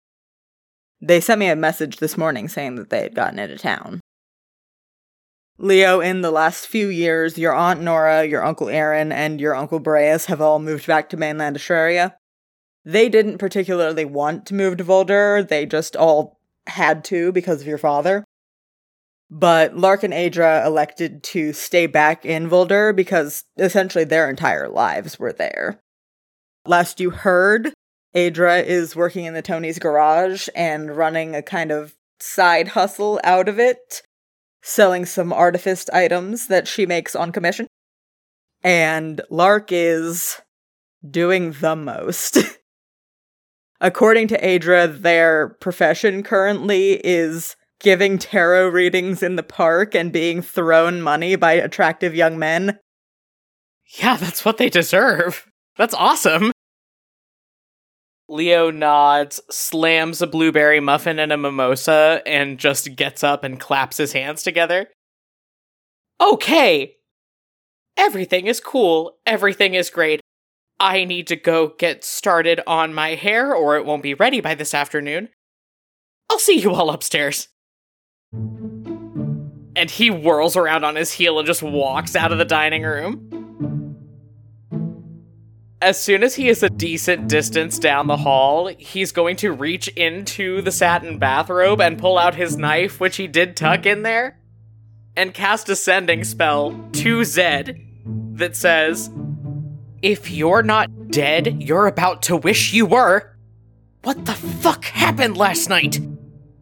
[1.01, 4.01] They sent me a message this morning saying that they had gotten into town.
[5.59, 9.79] Leo, in the last few years, your Aunt Nora, your Uncle Aaron, and your Uncle
[9.79, 12.13] Boreas have all moved back to mainland Astraria.
[12.85, 17.67] They didn't particularly want to move to Volder, they just all had to because of
[17.67, 18.23] your father.
[19.29, 25.19] But Lark and Adra elected to stay back in Volder because essentially their entire lives
[25.19, 25.79] were there.
[26.65, 27.73] Last you heard,
[28.15, 33.49] Adra is working in the Tony's garage and running a kind of side hustle out
[33.49, 34.01] of it,
[34.67, 37.67] selling some artifice items that she makes on commission.
[38.63, 40.41] And Lark is
[41.09, 42.37] doing the most.
[43.81, 50.41] According to Adra, their profession currently is giving tarot readings in the park and being
[50.41, 52.77] thrown money by attractive young men.
[53.99, 55.49] Yeah, that's what they deserve.
[55.77, 56.51] That's awesome.
[58.29, 63.97] Leo nods, slams a blueberry muffin and a mimosa, and just gets up and claps
[63.97, 64.87] his hands together.
[66.19, 66.95] Okay.
[67.95, 69.17] Everything is cool.
[69.25, 70.19] Everything is great.
[70.79, 74.55] I need to go get started on my hair, or it won't be ready by
[74.55, 75.29] this afternoon.
[76.29, 77.47] I'll see you all upstairs.
[78.33, 83.46] And he whirls around on his heel and just walks out of the dining room.
[85.79, 89.87] As soon as he is a decent distance down the hall, he's going to reach
[89.89, 94.39] into the satin bathrobe and pull out his knife, which he did tuck in there,
[95.15, 97.79] and cast a sending spell to Zed
[98.33, 99.11] that says,
[100.01, 103.37] If you're not dead, you're about to wish you were.
[104.01, 105.99] What the fuck happened last night?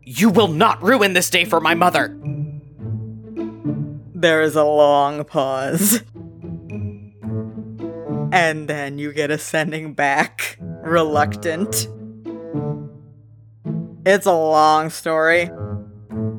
[0.03, 2.19] You will not ruin this day for my mother.
[4.13, 6.01] There is a long pause.
[8.35, 11.87] And then you get a sending back, reluctant.
[14.05, 15.49] It's a long story.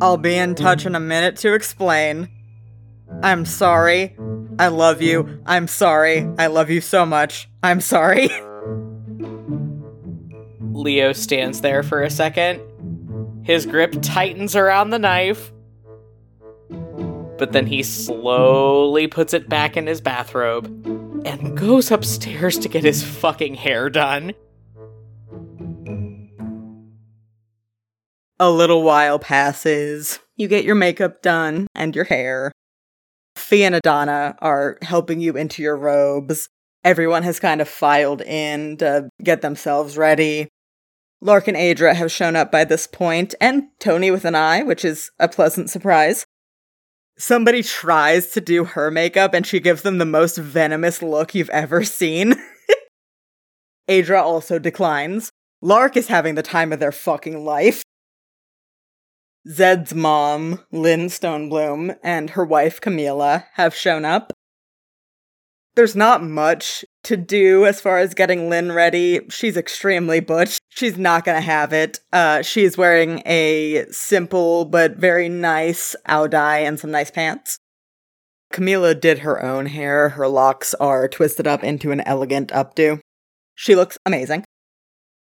[0.03, 2.29] I'll be in touch in a minute to explain.
[3.23, 4.15] I'm sorry.
[4.59, 5.41] I love you.
[5.47, 6.29] I'm sorry.
[6.39, 7.49] I love you so much.
[7.63, 8.29] I'm sorry.
[10.61, 12.61] Leo stands there for a second.
[13.43, 15.51] His grip tightens around the knife,
[17.39, 20.96] but then he slowly puts it back in his bathrobe
[21.27, 24.33] and goes upstairs to get his fucking hair done.
[28.39, 30.20] A little while passes.
[30.37, 32.53] You get your makeup done and your hair.
[33.35, 36.49] Fee and Adana are helping you into your robes.
[36.85, 40.49] Everyone has kind of filed in to get themselves ready.
[41.20, 44.85] Lark and Adra have shown up by this point, and Tony with an eye, which
[44.85, 46.24] is a pleasant surprise.
[47.19, 51.51] Somebody tries to do her makeup and she gives them the most venomous look you've
[51.51, 52.35] ever seen.
[53.89, 55.31] Adra also declines.
[55.62, 57.83] Lark is having the time of their fucking life.
[59.49, 64.33] Zed's mom, Lynn Stonebloom, and her wife Camila have shown up.
[65.77, 69.20] There's not much to do as far as getting Lynn ready.
[69.29, 70.59] She's extremely butch.
[70.70, 72.01] She's not gonna have it.
[72.12, 77.59] Uh, she's wearing a simple but very nice ao dai and some nice pants.
[78.53, 80.11] Camila did her own hair.
[80.11, 83.01] Her locks are twisted up into an elegant updo.
[83.55, 84.45] She looks amazing.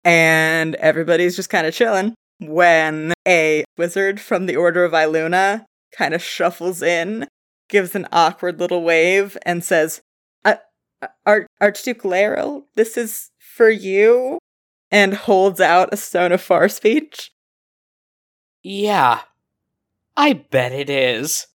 [0.03, 5.65] And everybody's just kind of chilling when a wizard from the Order of Iluna
[5.97, 7.27] kind of shuffles in,
[7.69, 10.01] gives an awkward little wave, and says,
[11.25, 14.39] Arch- Archduke Laeril, this is for you,
[14.91, 17.31] and holds out a stone of far speech.
[18.63, 19.21] Yeah,
[20.17, 21.47] I bet it is.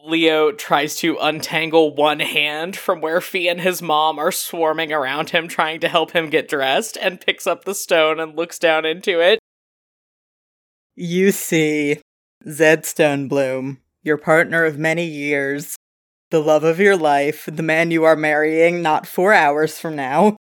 [0.00, 5.30] Leo tries to untangle one hand from where Fee and his mom are swarming around
[5.30, 8.86] him trying to help him get dressed and picks up the stone and looks down
[8.86, 9.40] into it.
[10.94, 12.00] You see
[12.48, 15.76] Zed Stonebloom, your partner of many years,
[16.30, 20.36] the love of your life, the man you are marrying not four hours from now.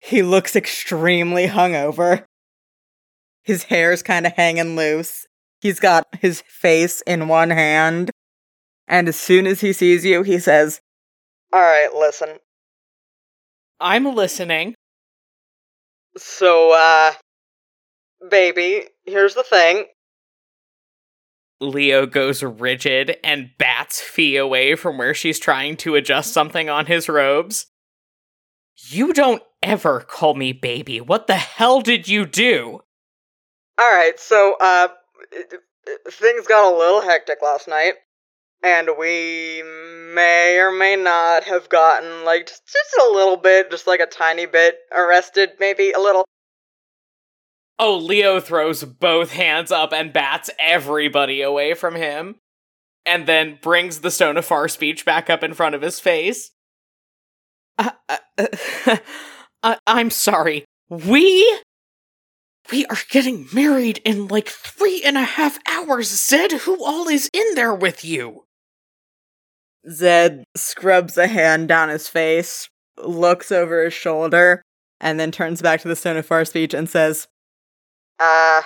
[0.00, 2.24] He looks extremely hungover.
[3.42, 5.26] His hair's kind of hanging loose.
[5.60, 8.10] He's got his face in one hand.
[8.88, 10.80] And as soon as he sees you, he says,
[11.54, 12.38] Alright, listen.
[13.80, 14.74] I'm listening.
[16.16, 17.12] So, uh,
[18.28, 19.86] baby, here's the thing.
[21.62, 26.86] Leo goes rigid and bats Fee away from where she's trying to adjust something on
[26.86, 27.66] his robes.
[28.88, 31.00] You don't ever call me baby.
[31.00, 32.80] What the hell did you do?
[33.80, 34.88] Alright, so, uh,
[36.10, 37.94] things got a little hectic last night,
[38.62, 39.62] and we
[40.14, 44.06] may or may not have gotten, like, just, just a little bit, just like a
[44.06, 46.24] tiny bit arrested, maybe a little.
[47.78, 52.36] Oh, Leo throws both hands up and bats everybody away from him,
[53.04, 56.50] and then brings the Stone of Far Speech back up in front of his face.
[57.78, 58.16] Uh, uh,
[59.62, 60.64] uh, I'm sorry.
[60.88, 61.60] We
[62.70, 66.52] we are getting married in like three and a half hours, Zed.
[66.52, 68.44] Who all is in there with you?
[69.90, 72.68] Zed scrubs a hand down his face,
[72.98, 74.62] looks over his shoulder,
[75.00, 77.26] and then turns back to the Stone of Far Speech and says,
[78.18, 78.62] Uh,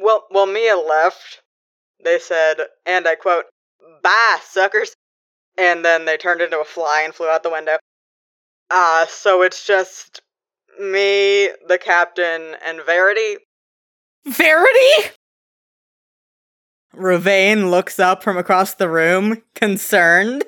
[0.00, 1.42] well, well, Mia left.
[2.04, 3.44] They said, and I quote,
[4.02, 4.94] Bye, suckers.
[5.58, 7.78] And then they turned into a fly and flew out the window.
[8.70, 10.20] Uh, so it's just
[10.78, 13.38] me, the captain, and Verity.
[14.26, 15.10] Verity?
[16.92, 20.44] Ravain looks up from across the room, concerned.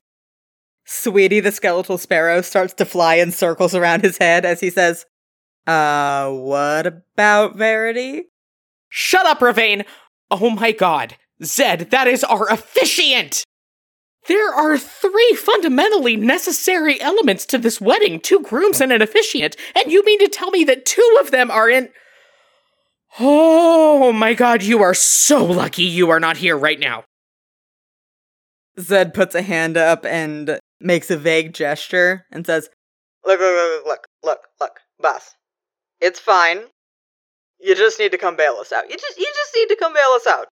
[0.84, 5.04] Sweetie the skeletal sparrow starts to fly in circles around his head as he says,
[5.68, 8.30] Uh, what about Verity?
[8.88, 9.84] Shut up, Ravain!
[10.30, 11.16] Oh my god.
[11.44, 13.44] Zed, that is our officiant!
[14.28, 19.92] There are three fundamentally necessary elements to this wedding two grooms and an officiant, and
[19.92, 21.90] you mean to tell me that two of them are in.
[23.20, 27.04] Oh my god, you are so lucky you are not here right now.
[28.80, 32.70] Zed puts a hand up and makes a vague gesture and says,
[33.26, 35.34] Look, look, look, look, look, look, boss.
[36.00, 36.64] It's fine.
[37.60, 38.90] You just need to come bail us out.
[38.90, 40.46] You just you just need to come bail us out.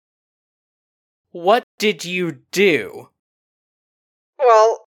[1.30, 3.10] What did you do?
[4.38, 4.86] Well,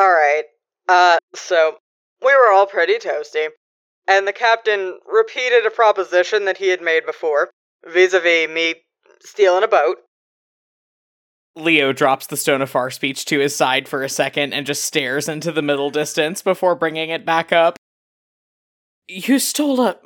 [0.00, 0.44] alright.
[0.88, 1.76] Uh, so,
[2.20, 3.48] we were all pretty toasty,
[4.06, 7.50] and the captain repeated a proposition that he had made before,
[7.86, 8.74] vis a vis me
[9.24, 9.98] stealing a boat.
[11.56, 14.82] Leo drops the Stone of Far Speech to his side for a second and just
[14.82, 17.76] stares into the middle distance before bringing it back up.
[19.08, 19.98] You stole a.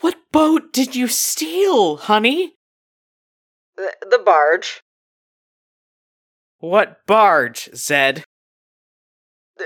[0.00, 2.54] What boat did you steal, honey?
[3.76, 4.82] The, the barge.
[6.58, 8.24] What barge, Zed?
[9.56, 9.64] The,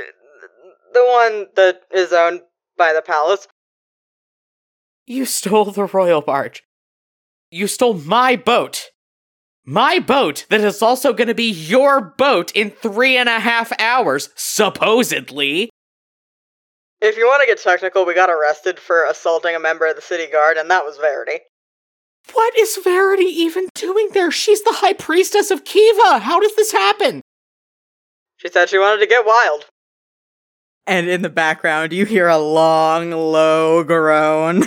[0.92, 2.42] the one that is owned
[2.76, 3.48] by the palace.
[5.06, 6.62] You stole the royal barge.
[7.50, 8.90] You stole my boat.
[9.64, 13.72] My boat that is also going to be your boat in three and a half
[13.78, 15.70] hours, supposedly.
[17.05, 20.00] If you want to get technical, we got arrested for assaulting a member of the
[20.00, 21.40] city guard, and that was Verity.
[22.32, 24.30] What is Verity even doing there?
[24.30, 26.20] She's the high priestess of Kiva.
[26.20, 27.20] How does this happen?
[28.38, 29.66] She said she wanted to get wild.
[30.86, 34.64] And in the background, you hear a long, low groan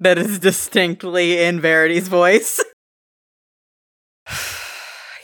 [0.00, 2.60] that is distinctly in Verity's voice.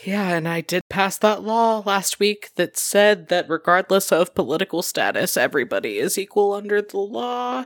[0.09, 4.81] Yeah, and I did pass that law last week that said that regardless of political
[4.81, 7.65] status, everybody is equal under the law.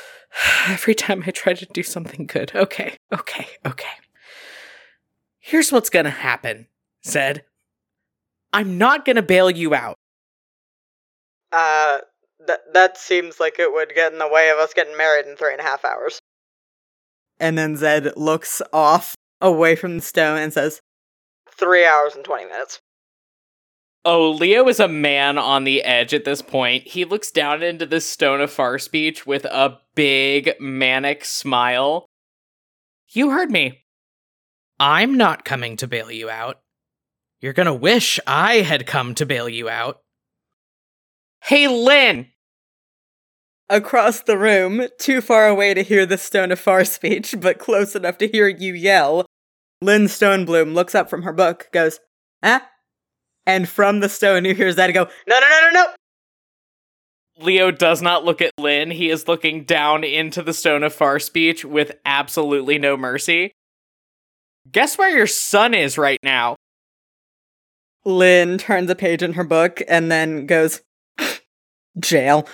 [0.66, 2.50] Every time I try to do something good.
[2.54, 3.94] Okay, okay, okay.
[5.38, 6.66] Here's what's gonna happen,
[7.06, 7.44] Zed.
[8.52, 9.94] I'm not gonna bail you out.
[11.52, 11.98] Uh,
[12.46, 15.36] that that seems like it would get in the way of us getting married in
[15.36, 16.18] three and a half hours.
[17.38, 20.80] And then Zed looks off away from the stone and says,
[21.58, 22.80] Three hours and 20 minutes.
[24.04, 26.86] Oh, Leo is a man on the edge at this point.
[26.86, 32.06] He looks down into the stone of far speech with a big manic smile.
[33.10, 33.84] You heard me.
[34.80, 36.60] I'm not coming to bail you out.
[37.40, 39.98] You're gonna wish I had come to bail you out.
[41.44, 42.28] Hey, Lynn!
[43.68, 47.94] Across the room, too far away to hear the Stone of Far speech, but close
[47.94, 49.26] enough to hear you yell,
[49.80, 52.00] Lynn Stonebloom looks up from her book, goes,
[52.42, 52.60] Huh?
[53.46, 55.86] And from the stone, you hear Zed go, No, no, no, no, no!
[57.44, 58.90] Leo does not look at Lynn.
[58.90, 63.52] He is looking down into the Stone of Far Speech with absolutely no mercy.
[64.70, 66.56] Guess where your son is right now?
[68.04, 70.80] Lynn turns a page in her book and then goes,
[71.98, 72.46] Jail.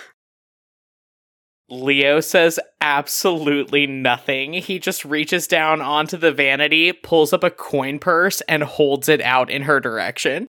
[1.69, 4.53] Leo says absolutely nothing.
[4.53, 9.21] He just reaches down onto the vanity, pulls up a coin purse, and holds it
[9.21, 10.47] out in her direction.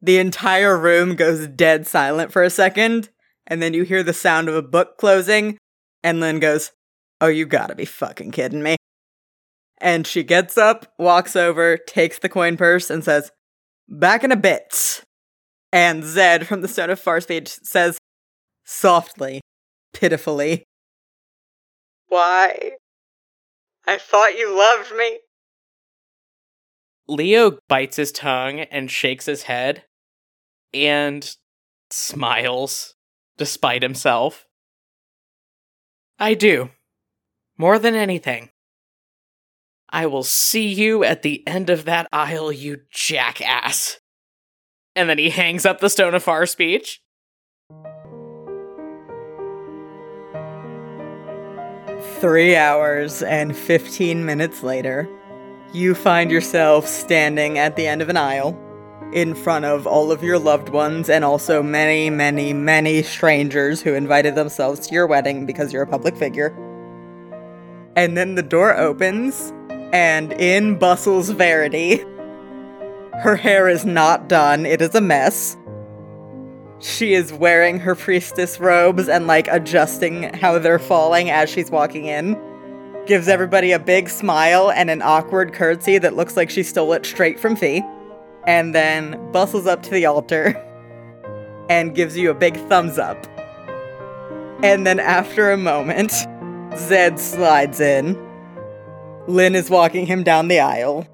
[0.00, 3.10] The entire room goes dead silent for a second,
[3.46, 5.58] and then you hear the sound of a book closing,
[6.02, 6.72] and Lynn goes,
[7.20, 8.76] Oh, you gotta be fucking kidding me.
[9.80, 13.32] And she gets up, walks over, takes the coin purse, and says,
[13.88, 15.02] Back in a bit.
[15.72, 17.98] And Zed from the Stone of Far Speech says,
[18.68, 19.40] softly,
[19.98, 20.64] pitifully,
[22.08, 22.72] Why?
[23.86, 25.18] I thought you loved me.
[27.08, 29.84] Leo bites his tongue and shakes his head
[30.74, 31.34] and
[31.90, 32.94] smiles
[33.38, 34.46] despite himself.
[36.18, 36.70] I do.
[37.56, 38.50] More than anything.
[39.90, 44.00] I will see you at the end of that aisle, you jackass.
[44.94, 47.00] And then he hangs up the Stone of Far Speech.
[52.16, 55.08] Three hours and 15 minutes later,
[55.72, 58.58] you find yourself standing at the end of an aisle
[59.12, 63.94] in front of all of your loved ones and also many, many, many strangers who
[63.94, 66.48] invited themselves to your wedding because you're a public figure.
[67.94, 69.52] And then the door opens,
[69.92, 72.04] and in bustles Verity.
[73.22, 75.56] Her hair is not done, it is a mess.
[76.80, 82.06] She is wearing her priestess robes and like adjusting how they're falling as she's walking
[82.06, 82.40] in.
[83.06, 87.06] Gives everybody a big smile and an awkward curtsy that looks like she stole it
[87.06, 87.82] straight from Fee.
[88.46, 90.54] And then bustles up to the altar
[91.68, 93.26] and gives you a big thumbs up.
[94.62, 96.12] And then after a moment,
[96.76, 98.16] Zed slides in.
[99.26, 101.06] Lynn is walking him down the aisle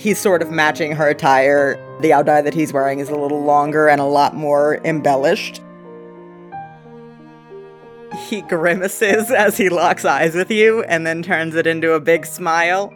[0.00, 1.78] he's sort of matching her attire.
[2.00, 5.60] The ao dai that he's wearing is a little longer and a lot more embellished.
[8.26, 12.24] He grimaces as he locks eyes with you and then turns it into a big
[12.24, 12.92] smile.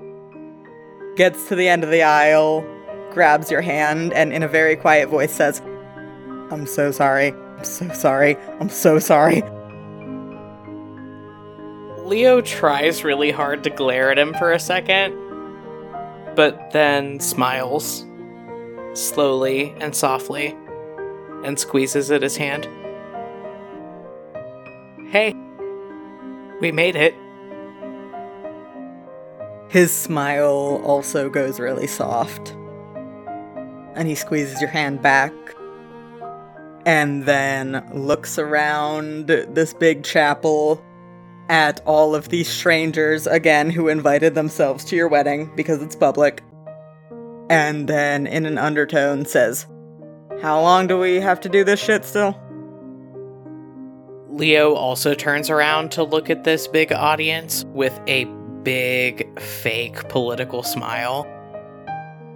[1.16, 2.64] Gets to the end of the aisle,
[3.12, 5.60] grabs your hand, and in a very quiet voice says,
[6.50, 7.32] I'm so sorry.
[7.58, 8.36] I'm so sorry.
[8.58, 9.42] I'm so sorry.
[12.04, 15.14] Leo tries really hard to glare at him for a second,
[16.34, 18.04] but then smiles
[18.94, 20.56] slowly and softly
[21.44, 22.68] and squeezes at his hand.
[25.10, 25.34] Hey,
[26.60, 27.14] we made it.
[29.68, 32.50] His smile also goes really soft.
[33.94, 35.32] And he squeezes your hand back
[36.86, 40.82] and then looks around this big chapel
[41.48, 46.42] at all of these strangers again who invited themselves to your wedding because it's public.
[47.50, 49.66] And then in an undertone says,
[50.40, 52.38] How long do we have to do this shit still?
[54.28, 58.24] Leo also turns around to look at this big audience with a
[58.64, 61.26] big fake political smile.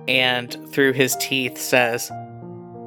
[0.06, 2.11] And through his teeth says,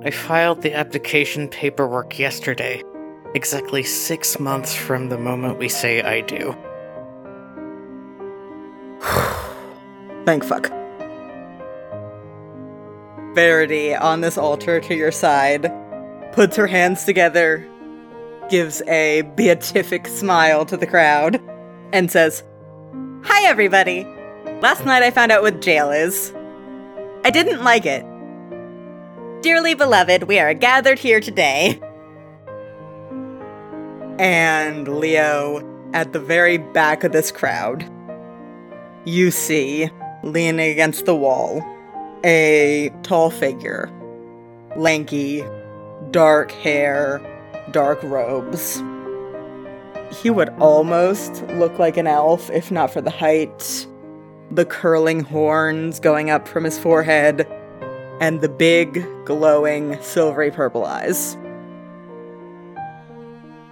[0.03, 2.81] I filed the application paperwork yesterday
[3.33, 6.55] exactly six months from the moment we say I do.
[10.25, 10.80] Thank fuck.
[13.33, 15.71] Verity on this altar to your side
[16.33, 17.67] puts her hands together,
[18.49, 21.41] gives a beatific smile to the crowd,
[21.93, 22.43] and says,
[23.23, 24.05] Hi, everybody!
[24.61, 26.33] Last night I found out what jail is.
[27.23, 28.05] I didn't like it.
[29.41, 31.81] Dearly beloved, we are gathered here today
[34.21, 37.89] and Leo at the very back of this crowd.
[39.03, 39.89] You see,
[40.21, 41.61] leaning against the wall,
[42.23, 43.89] a tall figure,
[44.75, 45.43] lanky,
[46.11, 47.21] dark hair,
[47.71, 48.81] dark robes.
[50.21, 53.87] He would almost look like an elf if not for the height,
[54.51, 57.47] the curling horns going up from his forehead,
[58.19, 61.37] and the big, glowing, silvery purple eyes.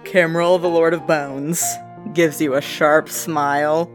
[0.04, 1.62] Kimrel, the Lord of Bones,
[2.14, 3.88] gives you a sharp smile,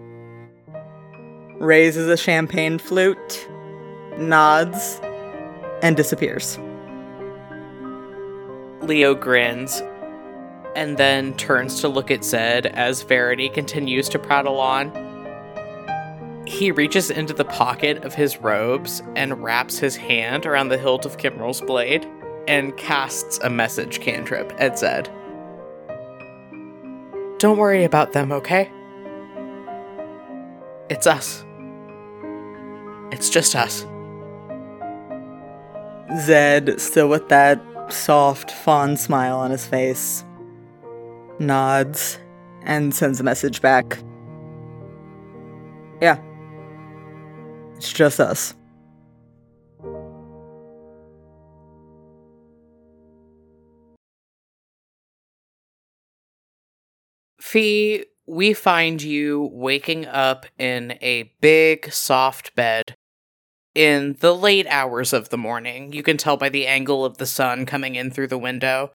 [1.58, 3.50] raises a champagne flute,
[4.18, 5.00] nods,
[5.82, 6.58] and disappears.
[8.82, 9.82] Leo grins
[10.76, 14.92] and then turns to look at Zed as Verity continues to prattle on.
[16.46, 21.06] He reaches into the pocket of his robes and wraps his hand around the hilt
[21.06, 22.08] of Kimrel's blade
[22.48, 25.10] and casts a message cantrip at Zed.
[27.40, 28.70] Don't worry about them, okay?
[30.90, 31.44] It's us.
[33.12, 33.86] It's just us.
[36.20, 40.24] Zed, still with that soft, fond smile on his face,
[41.40, 42.20] nods
[42.64, 44.00] and sends a message back.
[46.02, 46.20] Yeah.
[47.76, 48.54] It's just us.
[57.40, 62.96] Fee, we find you waking up in a big, soft bed
[63.76, 65.94] in the late hours of the morning.
[65.94, 68.92] You can tell by the angle of the sun coming in through the window.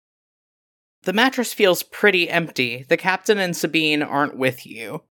[1.04, 2.86] The mattress feels pretty empty.
[2.88, 5.04] The captain and Sabine aren't with you.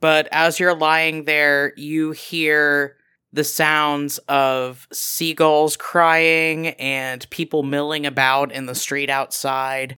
[0.00, 2.96] But as you're lying there, you hear
[3.32, 9.96] the sounds of seagulls crying and people milling about in the street outside.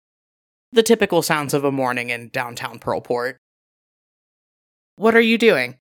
[0.73, 3.37] The typical sounds of a morning in downtown Pearlport.
[4.97, 5.79] What are you doing?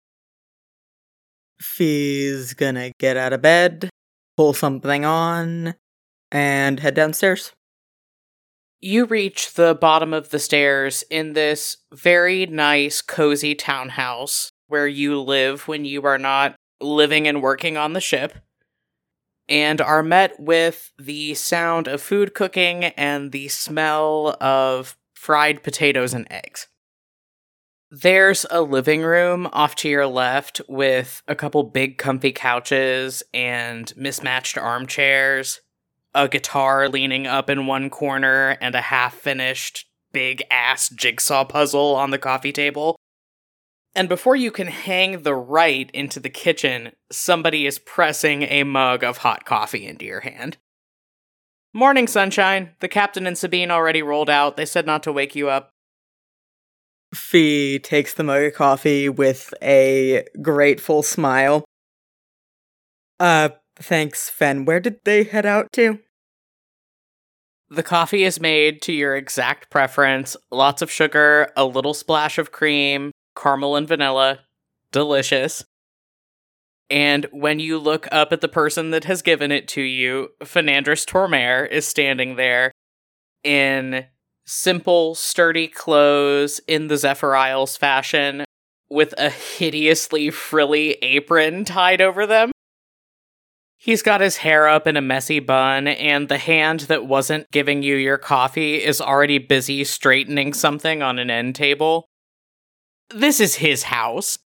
[1.64, 3.89] Fee's gonna get out of bed,
[4.38, 5.76] pull something on,
[6.32, 7.53] and head downstairs.
[8.82, 15.22] You reach the bottom of the stairs in this very nice, cozy townhouse where you
[15.22, 18.34] live when you are not living and working on the ship,
[19.47, 26.14] and are met with the sound of food cooking and the smell of fried potatoes
[26.14, 26.68] and eggs.
[27.96, 33.96] There's a living room off to your left with a couple big comfy couches and
[33.96, 35.62] mismatched armchairs,
[36.16, 41.94] a guitar leaning up in one corner, and a half finished big ass jigsaw puzzle
[41.94, 42.96] on the coffee table.
[43.94, 49.04] And before you can hang the right into the kitchen, somebody is pressing a mug
[49.04, 50.58] of hot coffee into your hand.
[51.76, 52.72] Morning, sunshine.
[52.80, 54.58] The captain and Sabine already rolled out.
[54.58, 55.73] They said not to wake you up.
[57.14, 61.64] Fee takes the mug of coffee with a grateful smile.
[63.20, 64.66] Uh, thanks, Fen.
[64.66, 65.99] Where did they head out to?
[67.70, 72.51] The coffee is made to your exact preference lots of sugar, a little splash of
[72.51, 74.39] cream, caramel and vanilla.
[74.91, 75.66] Delicious.
[76.89, 81.05] And when you look up at the person that has given it to you, Fernandris
[81.05, 82.72] Tormare is standing there
[83.43, 84.05] in
[84.46, 88.46] simple, sturdy clothes in the Zephyr Isles fashion
[88.89, 92.52] with a hideously frilly apron tied over them.
[93.78, 97.84] He's got his hair up in a messy bun, and the hand that wasn't giving
[97.84, 102.06] you your coffee is already busy straightening something on an end table.
[103.10, 104.38] This is his house.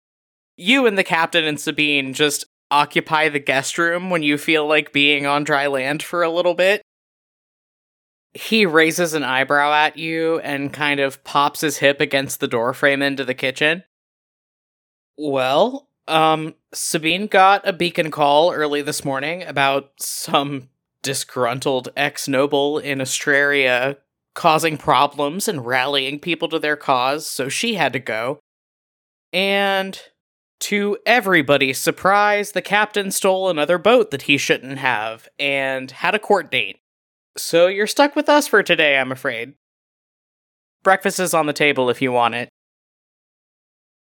[0.56, 4.92] You and the captain and Sabine just occupy the guest room when you feel like
[4.92, 6.82] being on dry land for a little bit
[8.36, 13.02] he raises an eyebrow at you and kind of pops his hip against the doorframe
[13.02, 13.82] into the kitchen.
[15.16, 20.68] Well, um, Sabine got a beacon call early this morning about some
[21.02, 23.96] disgruntled ex noble in Astraria
[24.34, 28.38] causing problems and rallying people to their cause, so she had to go.
[29.32, 29.98] And
[30.60, 36.18] to everybody's surprise, the captain stole another boat that he shouldn't have and had a
[36.18, 36.80] court date.
[37.38, 39.54] So you're stuck with us for today, I'm afraid.
[40.82, 42.48] Breakfast is on the table if you want it.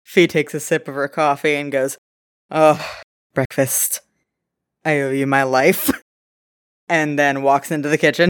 [0.04, 1.96] Fee takes a sip of her coffee and goes,
[2.50, 2.84] Oh,
[3.34, 4.00] breakfast.
[4.84, 5.90] I owe you my life.
[6.88, 8.28] and then walks into the kitchen.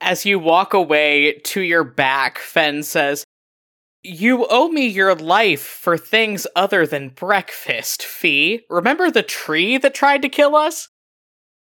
[0.00, 3.24] As you walk away to your back, Fen says,
[4.02, 8.62] You owe me your life for things other than breakfast, Fee.
[8.70, 10.88] Remember the tree that tried to kill us?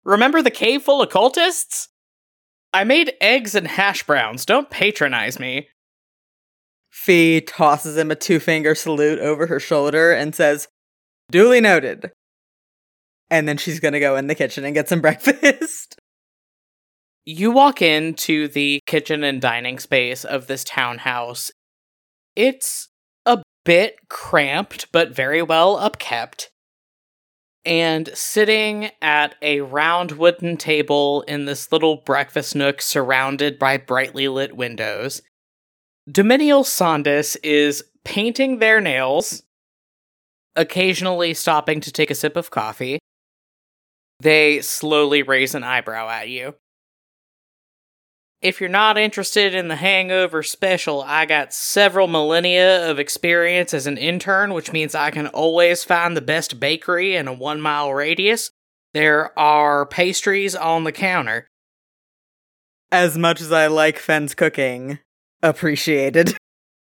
[0.07, 1.88] Remember the cave full of cultists?
[2.72, 4.46] I made eggs and hash browns.
[4.46, 5.68] Don't patronize me.
[6.90, 10.68] Fee tosses him a two finger salute over her shoulder and says,
[11.32, 12.12] Duly noted.
[13.30, 15.96] And then she's gonna go in the kitchen and get some breakfast.
[17.24, 21.50] You walk into the kitchen and dining space of this townhouse.
[22.36, 22.88] It's
[23.26, 26.46] a bit cramped, but very well upkept
[27.66, 34.28] and sitting at a round wooden table in this little breakfast nook surrounded by brightly
[34.28, 35.20] lit windows,
[36.10, 39.42] Dominial Sandus is painting their nails,
[40.54, 43.00] occasionally stopping to take a sip of coffee.
[44.20, 46.54] They slowly raise an eyebrow at you.
[48.47, 53.88] If you're not interested in the Hangover special, I got several millennia of experience as
[53.88, 57.92] an intern, which means I can always find the best bakery in a one mile
[57.92, 58.53] radius.
[58.94, 61.49] There are pastries on the counter.
[62.92, 65.01] As much as I like Fen's cooking,
[65.42, 66.36] appreciated.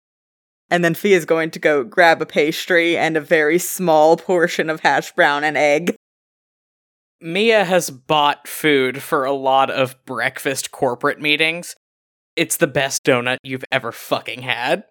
[0.70, 4.70] and then Fee is going to go grab a pastry and a very small portion
[4.70, 5.97] of hash brown and egg.
[7.20, 11.76] Mia has bought food for a lot of breakfast corporate meetings.
[12.36, 14.84] It's the best donut you've ever fucking had.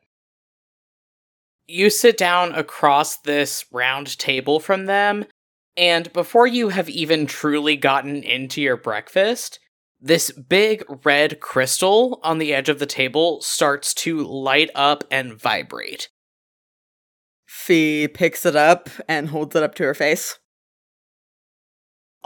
[1.69, 5.25] You sit down across this round table from them,
[5.77, 9.61] and before you have even truly gotten into your breakfast,
[10.01, 15.41] this big red crystal on the edge of the table starts to light up and
[15.41, 16.09] vibrate.
[17.47, 20.39] Fee picks it up and holds it up to her face.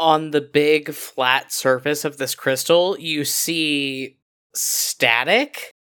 [0.01, 4.17] On the big flat surface of this crystal, you see
[4.55, 5.71] static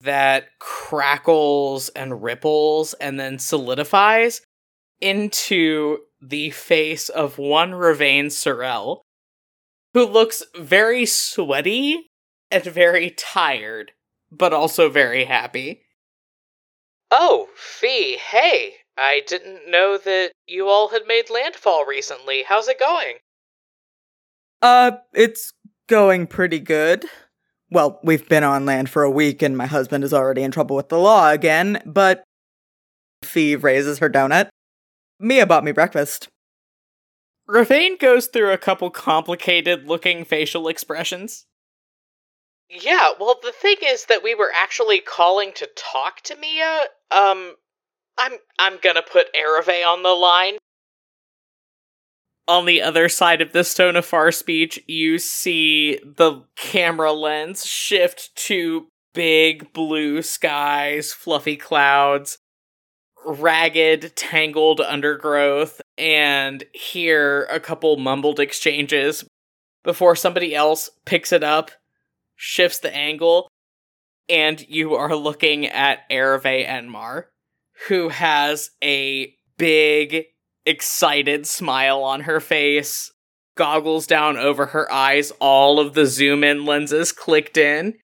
[0.00, 4.40] that crackles and ripples and then solidifies
[4.98, 9.02] into the face of one Ravain Sorel,
[9.92, 12.08] who looks very sweaty
[12.50, 13.92] and very tired,
[14.32, 15.82] but also very happy.
[17.10, 22.44] Oh, Fee, hey, I didn't know that you all had made landfall recently.
[22.48, 23.16] How's it going?
[24.62, 25.52] Uh, it's
[25.88, 27.04] going pretty good.
[27.70, 30.76] Well, we've been on land for a week and my husband is already in trouble
[30.76, 32.24] with the law again, but
[33.22, 34.48] Fee raises her donut.
[35.18, 36.28] Mia bought me breakfast.
[37.46, 41.46] Ravain goes through a couple complicated looking facial expressions.
[42.68, 46.82] Yeah, well, the thing is that we were actually calling to talk to Mia.
[47.10, 47.56] Um,
[48.16, 50.58] I'm I'm gonna put Ereve on the line.
[52.48, 57.64] On the other side of the Stone of Far Speech, you see the camera lens
[57.64, 62.38] shift to big blue skies, fluffy clouds,
[63.24, 69.24] ragged, tangled undergrowth, and hear a couple mumbled exchanges.
[69.82, 71.70] Before somebody else picks it up,
[72.36, 73.48] shifts the angle,
[74.28, 77.26] and you are looking at Ereve Enmar,
[77.88, 80.26] who has a big,
[80.66, 83.12] excited smile on her face,
[83.56, 87.94] goggles down over her eyes, all of the zoom in lenses clicked in.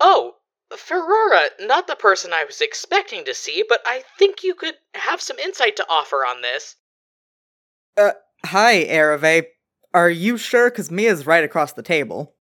[0.00, 0.34] Oh,
[0.76, 5.20] Ferrara, not the person I was expecting to see, but I think you could have
[5.20, 6.76] some insight to offer on this.
[7.96, 8.12] Uh,
[8.44, 9.46] hi, Ereve.
[9.94, 10.70] Are you sure?
[10.70, 12.34] Because Mia's right across the table.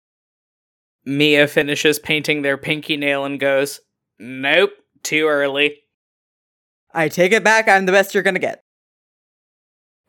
[1.05, 3.81] Mia finishes painting their pinky nail and goes,
[4.19, 4.71] Nope,
[5.03, 5.83] too early.
[6.93, 8.64] I take it back, I'm the best you're gonna get.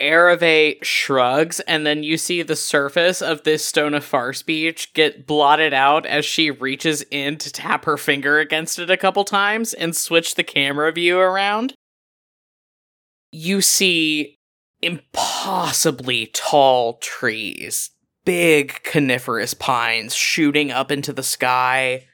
[0.02, 5.26] Ereve shrugs, and then you see the surface of this stone of far speech get
[5.26, 9.74] blotted out as she reaches in to tap her finger against it a couple times
[9.74, 11.74] and switch the camera view around.
[13.32, 14.38] You see
[14.82, 17.92] impossibly tall trees,
[18.26, 22.06] big coniferous pines shooting up into the sky.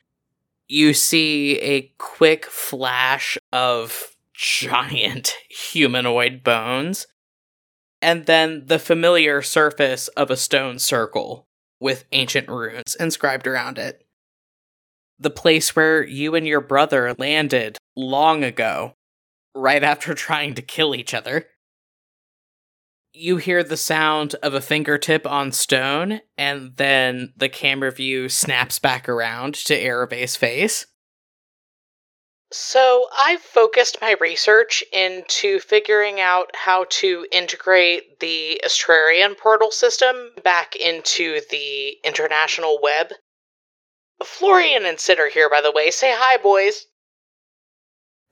[0.67, 7.07] You see a quick flash of giant humanoid bones
[8.01, 11.47] and then the familiar surface of a stone circle
[11.79, 14.05] with ancient runes inscribed around it.
[15.19, 18.93] The place where you and your brother landed long ago,
[19.55, 21.47] right after trying to kill each other.
[23.13, 28.79] You hear the sound of a fingertip on stone, and then the camera view snaps
[28.79, 30.85] back around to Ereve's face.
[32.53, 40.31] So, I've focused my research into figuring out how to integrate the Astrarian portal system
[40.43, 43.13] back into the international web.
[44.21, 45.91] Florian and Sid are here, by the way.
[45.91, 46.87] Say hi, boys.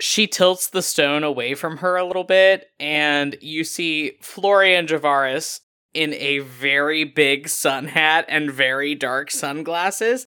[0.01, 5.61] She tilts the stone away from her a little bit, and you see Florian Javaris
[5.93, 10.27] in a very big sun hat and very dark sunglasses.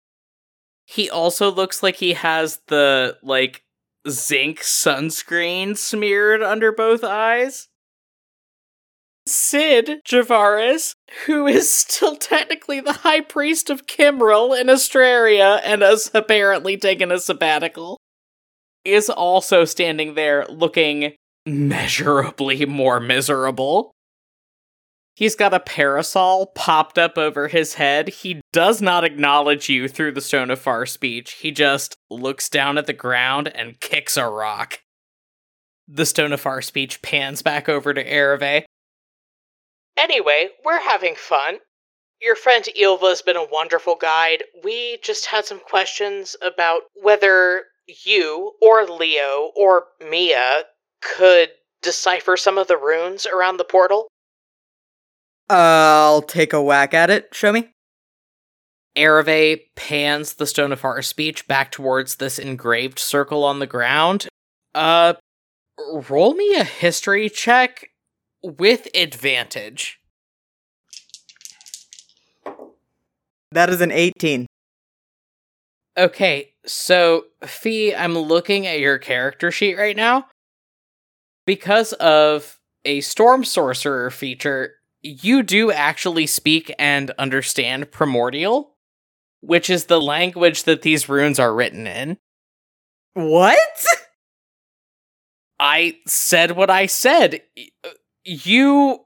[0.85, 3.63] He also looks like he has the, like,
[4.09, 7.67] zinc sunscreen smeared under both eyes.
[9.27, 10.95] Sid Javaris,
[11.25, 17.11] who is still technically the high priest of Kimrel in Astraria and has apparently taken
[17.11, 17.97] a sabbatical,
[18.83, 21.13] is also standing there looking
[21.45, 23.91] measurably more miserable.
[25.21, 28.09] He's got a parasol popped up over his head.
[28.09, 31.33] He does not acknowledge you through the Stone of Far Speech.
[31.33, 34.79] He just looks down at the ground and kicks a rock.
[35.87, 38.63] The Stone of Far Speech pans back over to Ereve.
[39.95, 41.59] Anyway, we're having fun.
[42.19, 44.43] Your friend Ilva's been a wonderful guide.
[44.63, 47.65] We just had some questions about whether
[48.05, 50.63] you or Leo or Mia
[50.99, 51.49] could
[51.83, 54.07] decipher some of the runes around the portal.
[55.51, 57.27] I'll take a whack at it.
[57.33, 57.69] Show me.
[58.95, 64.27] Ereve pans the Stone of Far Speech back towards this engraved circle on the ground.
[64.73, 65.13] Uh,
[66.09, 67.89] roll me a history check
[68.41, 69.99] with advantage.
[73.51, 74.47] That is an 18.
[75.97, 80.27] Okay, so Fee, I'm looking at your character sheet right now.
[81.45, 88.75] Because of a storm sorcerer feature, you do actually speak and understand Primordial,
[89.41, 92.17] which is the language that these runes are written in.
[93.13, 93.85] What?
[95.59, 97.41] I said what I said.
[97.83, 97.89] Uh,
[98.23, 98.99] you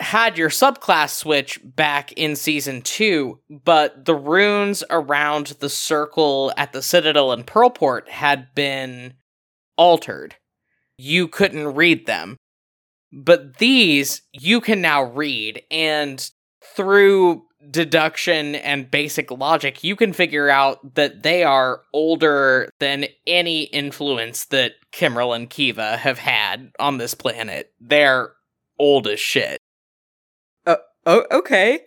[0.00, 6.72] had your subclass switch back in season two, but the runes around the circle at
[6.72, 9.14] the Citadel and Pearlport had been
[9.76, 10.36] altered.
[10.98, 12.36] You couldn't read them.
[13.12, 16.30] But these you can now read, and
[16.62, 23.64] through deduction and basic logic, you can figure out that they are older than any
[23.64, 27.72] influence that Kimmerl and Kiva have had on this planet.
[27.80, 28.32] They're
[28.78, 29.58] old as shit.
[30.66, 31.80] Uh, oh, okay.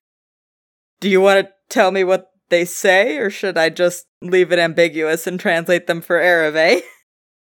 [1.00, 4.60] Do you want to tell me what they say, or should I just leave it
[4.60, 6.82] ambiguous and translate them for Ereve?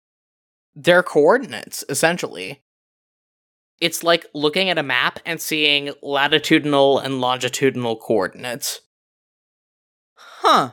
[0.75, 2.61] They're coordinates, essentially.
[3.79, 8.81] It's like looking at a map and seeing latitudinal and longitudinal coordinates.
[10.15, 10.71] Huh.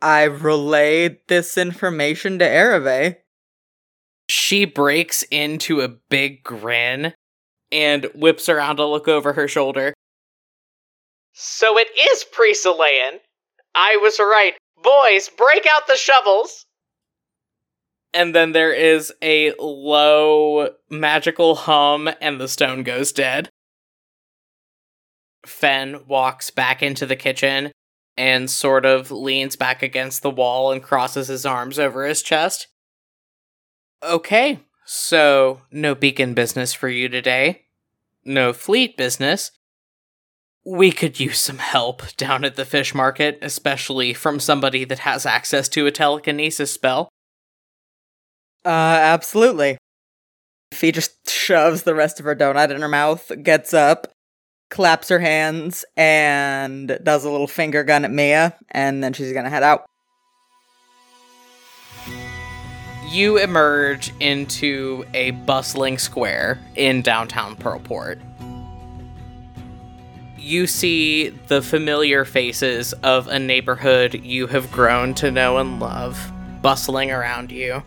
[0.00, 3.16] I relayed this information to Ereve.
[4.28, 7.14] She breaks into a big grin
[7.70, 9.94] and whips around to look over her shoulder.
[11.32, 13.18] So it is Priestalayan.
[13.74, 14.54] I was right.
[14.82, 16.66] Boys, break out the shovels
[18.14, 23.48] and then there is a low magical hum, and the stone goes dead.
[25.46, 27.72] Fen walks back into the kitchen
[28.16, 32.68] and sort of leans back against the wall and crosses his arms over his chest.
[34.02, 37.62] Okay, so no beacon business for you today.
[38.24, 39.50] No fleet business.
[40.64, 45.26] We could use some help down at the fish market, especially from somebody that has
[45.26, 47.08] access to a telekinesis spell.
[48.64, 49.78] Uh, absolutely.
[50.72, 54.12] Fee just shoves the rest of her donut in her mouth, gets up,
[54.70, 59.50] claps her hands, and does a little finger gun at Mia, and then she's gonna
[59.50, 59.84] head out.
[63.10, 68.18] You emerge into a bustling square in downtown Pearlport.
[70.38, 76.32] You see the familiar faces of a neighborhood you have grown to know and love
[76.62, 77.82] bustling around you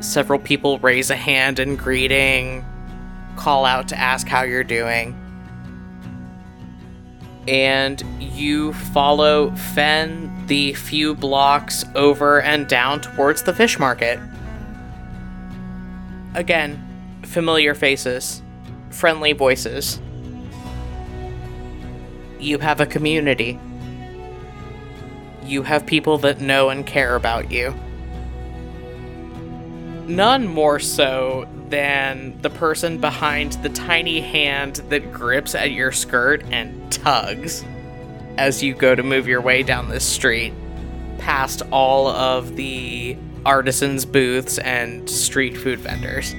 [0.00, 2.64] several people raise a hand in greeting,
[3.36, 5.16] call out to ask how you're doing.
[7.46, 14.18] And you follow Fen the few blocks over and down towards the fish market.
[16.34, 18.42] Again, familiar faces,
[18.90, 20.00] friendly voices.
[22.38, 23.58] You have a community.
[25.44, 27.74] You have people that know and care about you
[30.16, 36.42] none more so than the person behind the tiny hand that grips at your skirt
[36.50, 37.64] and tugs
[38.36, 40.52] as you go to move your way down this street
[41.18, 46.34] past all of the artisans' booths and street food vendors.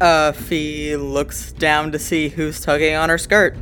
[0.00, 3.56] Uh, Fee looks down to see who's tugging on her skirt.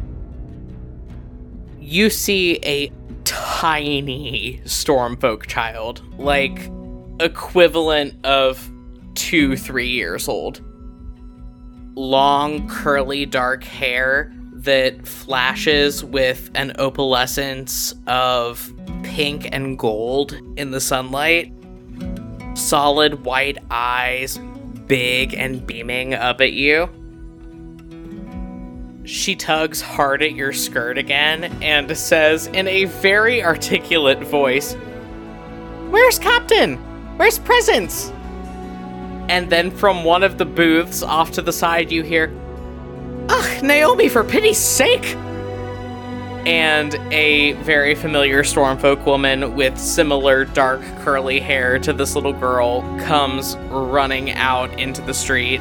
[1.78, 2.90] You see a
[3.24, 6.70] tiny stormfolk child, like
[7.20, 8.70] equivalent of
[9.14, 10.60] two, three years old.
[11.94, 20.80] Long, curly, dark hair that flashes with an opalescence of pink and gold in the
[20.80, 21.52] sunlight.
[22.54, 24.38] Solid white eyes,
[24.86, 26.88] big and beaming up at you.
[29.04, 34.74] She tugs hard at your skirt again and says in a very articulate voice,
[35.88, 36.78] Where's Captain?
[37.20, 38.08] Where's presents?
[39.28, 42.34] And then from one of the booths off to the side, you hear,
[43.28, 45.04] Ugh, Naomi, for pity's sake!
[46.46, 52.80] And a very familiar Stormfolk woman with similar dark curly hair to this little girl
[53.00, 55.60] comes running out into the street.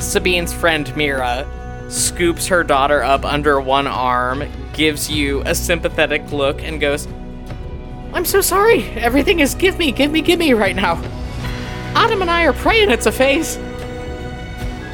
[0.00, 1.46] Sabine's friend Mira
[1.88, 4.44] scoops her daughter up under one arm,
[4.74, 7.08] gives you a sympathetic look, and goes,
[8.14, 8.84] I'm so sorry.
[8.90, 11.02] Everything is give me, give me, give me right now.
[11.96, 13.58] Adam and I are praying it's a phase.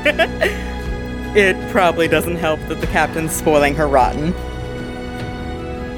[1.37, 4.35] it probably doesn't help that the captain's spoiling her rotten.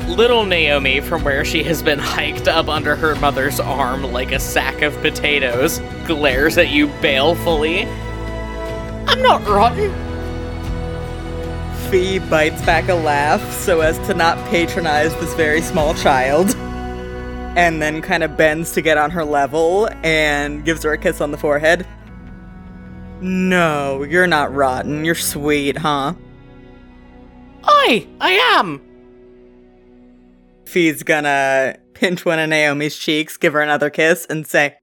[0.08, 4.40] Little Naomi, from where she has been hiked up under her mother's arm like a
[4.40, 7.84] sack of potatoes, glares at you balefully.
[9.06, 9.92] I'm not rotten.
[11.88, 16.56] Fee bites back a laugh so as to not patronize this very small child
[17.56, 21.20] and then kind of bends to get on her level and gives her a kiss
[21.20, 21.86] on the forehead.
[23.20, 25.04] No, you're not rotten.
[25.04, 26.14] You're sweet, huh?
[27.62, 28.80] I, I am.
[30.64, 34.76] Fee's gonna pinch one of Naomi's cheeks, give her another kiss, and say,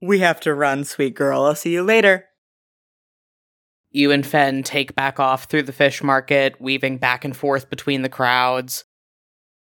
[0.00, 1.42] We have to run, sweet girl.
[1.42, 2.24] I'll see you later.
[3.90, 8.02] You and Fen take back off through the fish market, weaving back and forth between
[8.02, 8.84] the crowds.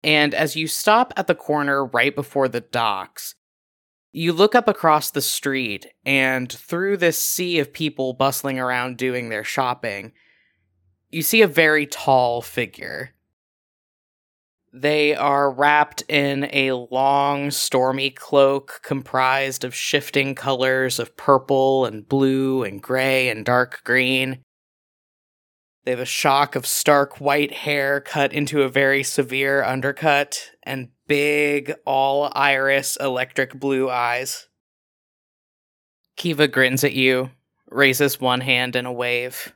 [0.03, 3.35] And as you stop at the corner right before the docks,
[4.11, 9.29] you look up across the street, and through this sea of people bustling around doing
[9.29, 10.13] their shopping,
[11.09, 13.13] you see a very tall figure.
[14.71, 22.07] They are wrapped in a long, stormy cloak comprised of shifting colors of purple and
[22.07, 24.43] blue and gray and dark green.
[25.83, 30.89] They have a shock of stark white hair cut into a very severe undercut and
[31.07, 34.47] big, all iris, electric blue eyes.
[36.15, 37.31] Kiva grins at you,
[37.69, 39.53] raises one hand in a wave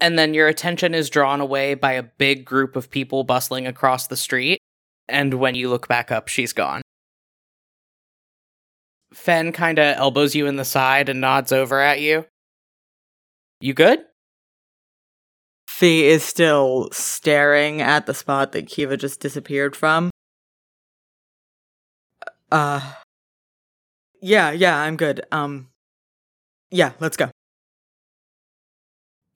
[0.00, 4.06] and then your attention is drawn away by a big group of people bustling across
[4.06, 4.60] the street,
[5.08, 6.82] and when you look back up, she's gone.
[9.12, 12.26] Fen kind of elbows you in the side and nods over at you.
[13.60, 14.00] You good?
[15.78, 20.10] Fee is still staring at the spot that Kiva just disappeared from.
[22.50, 22.94] Uh.
[24.20, 25.24] Yeah, yeah, I'm good.
[25.30, 25.68] Um.
[26.72, 27.30] Yeah, let's go.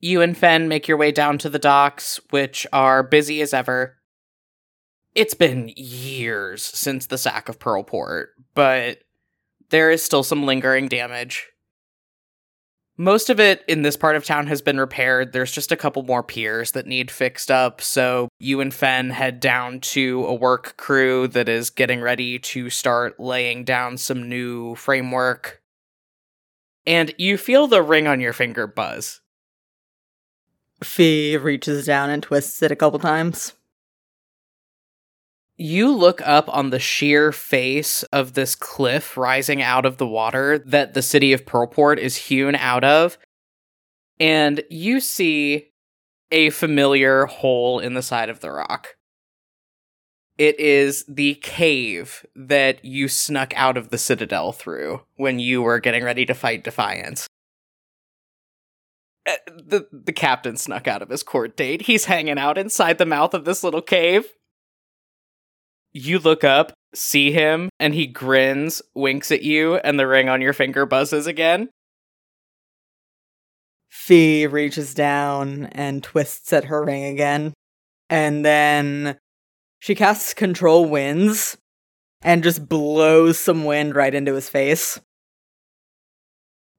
[0.01, 3.95] You and Fen make your way down to the docks, which are busy as ever.
[5.15, 8.97] It's been years since the sack of Pearlport, but
[9.69, 11.52] there is still some lingering damage.
[12.97, 15.33] Most of it in this part of town has been repaired.
[15.33, 19.39] There's just a couple more piers that need fixed up, so you and Fen head
[19.39, 24.75] down to a work crew that is getting ready to start laying down some new
[24.75, 25.61] framework.
[26.85, 29.21] And you feel the ring on your finger buzz.
[30.83, 33.53] Fee reaches down and twists it a couple times.
[35.55, 40.57] You look up on the sheer face of this cliff rising out of the water
[40.59, 43.17] that the city of Pearlport is hewn out of,
[44.19, 45.69] and you see
[46.31, 48.95] a familiar hole in the side of the rock.
[50.39, 55.79] It is the cave that you snuck out of the citadel through when you were
[55.79, 57.27] getting ready to fight Defiance.
[59.27, 61.83] Uh, the the captain snuck out of his court date.
[61.83, 64.25] He's hanging out inside the mouth of this little cave.
[65.93, 70.41] You look up, see him, and he grins, winks at you, and the ring on
[70.41, 71.69] your finger buzzes again.
[73.89, 77.53] Fee reaches down and twists at her ring again.
[78.09, 79.17] And then
[79.79, 81.57] she casts Control Winds
[82.21, 84.99] and just blows some wind right into his face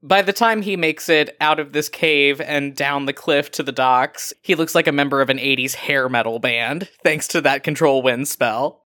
[0.05, 3.63] by the time he makes it out of this cave and down the cliff to
[3.63, 7.41] the docks, he looks like a member of an 80s hair metal band, thanks to
[7.41, 8.84] that control wind spell.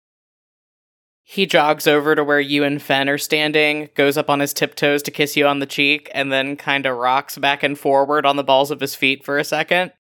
[1.27, 5.01] He jogs over to where you and Fen are standing, goes up on his tiptoes
[5.03, 8.43] to kiss you on the cheek, and then kinda rocks back and forward on the
[8.43, 9.91] balls of his feet for a second.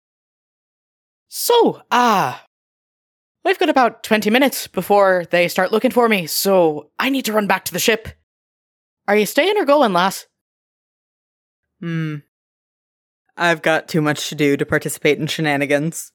[1.27, 2.43] So, ah.
[2.43, 2.47] Uh,
[3.43, 7.33] we've got about 20 minutes before they start looking for me, so I need to
[7.33, 8.07] run back to the ship.
[9.07, 10.27] Are you staying or going, lass?
[11.79, 12.17] Hmm.
[13.35, 16.11] I've got too much to do to participate in shenanigans.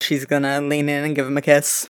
[0.00, 1.88] She's gonna lean in and give him a kiss.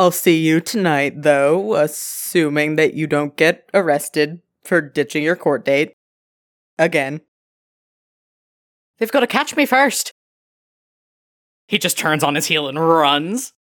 [0.00, 5.62] I'll see you tonight, though, assuming that you don't get arrested for ditching your court
[5.62, 5.92] date.
[6.78, 7.20] Again.
[8.96, 10.10] They've got to catch me first.
[11.68, 13.52] He just turns on his heel and runs.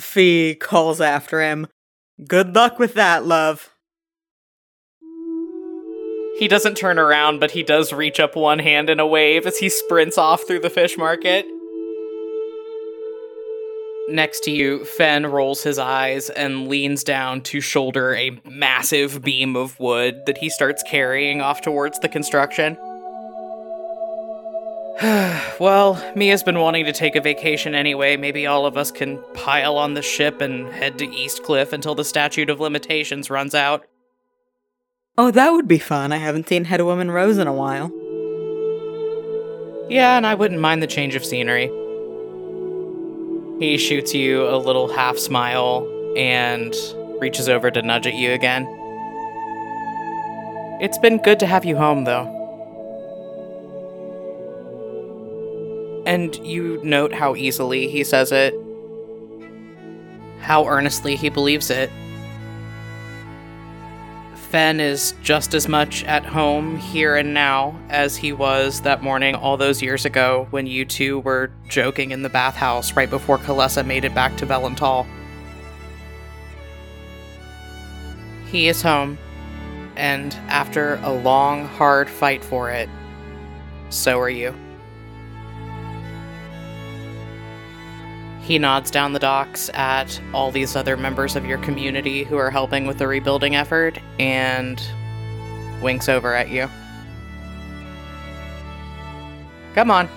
[0.00, 1.66] Fee calls after him.
[2.26, 3.74] Good luck with that, love.
[6.38, 9.58] He doesn't turn around, but he does reach up one hand in a wave as
[9.58, 11.44] he sprints off through the fish market.
[14.08, 19.56] Next to you, Fen rolls his eyes and leans down to shoulder a massive beam
[19.56, 22.76] of wood that he starts carrying off towards the construction.
[25.60, 28.16] well, Mia's been wanting to take a vacation anyway.
[28.16, 31.96] Maybe all of us can pile on the ship and head to East Cliff until
[31.96, 33.86] the statute of limitations runs out.
[35.18, 36.12] Oh, that would be fun.
[36.12, 37.88] I haven't seen Headwoman Rose in a while.
[39.90, 41.70] Yeah, and I wouldn't mind the change of scenery.
[43.58, 46.74] He shoots you a little half smile and
[47.20, 48.66] reaches over to nudge at you again.
[50.78, 52.32] It's been good to have you home, though.
[56.06, 58.52] And you note how easily he says it,
[60.40, 61.90] how earnestly he believes it.
[64.50, 69.34] Fen is just as much at home here and now as he was that morning
[69.34, 73.84] all those years ago when you two were joking in the bathhouse right before Kalessa
[73.84, 75.04] made it back to Valental.
[78.46, 79.18] He is home,
[79.96, 82.88] and after a long, hard fight for it,
[83.90, 84.54] so are you.
[88.46, 92.48] He nods down the docks at all these other members of your community who are
[92.48, 94.80] helping with the rebuilding effort and
[95.82, 96.70] winks over at you.
[99.74, 100.08] Come on.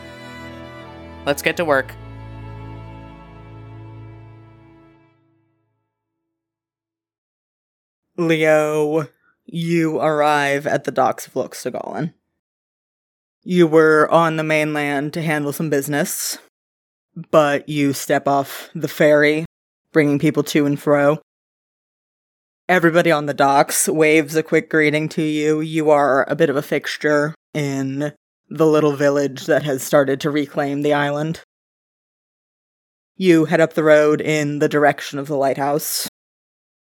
[1.26, 1.92] Let's get to work.
[8.16, 9.08] Leo,
[9.48, 12.14] you arrive at the docks of Luxtagallen.
[13.44, 16.38] You were on the mainland to handle some business,
[17.16, 19.46] but you step off the ferry,
[19.92, 21.20] bringing people to and fro.
[22.68, 25.60] Everybody on the docks waves a quick greeting to you.
[25.60, 28.14] You are a bit of a fixture in
[28.48, 31.42] the little village that has started to reclaim the island.
[33.16, 36.08] You head up the road in the direction of the lighthouse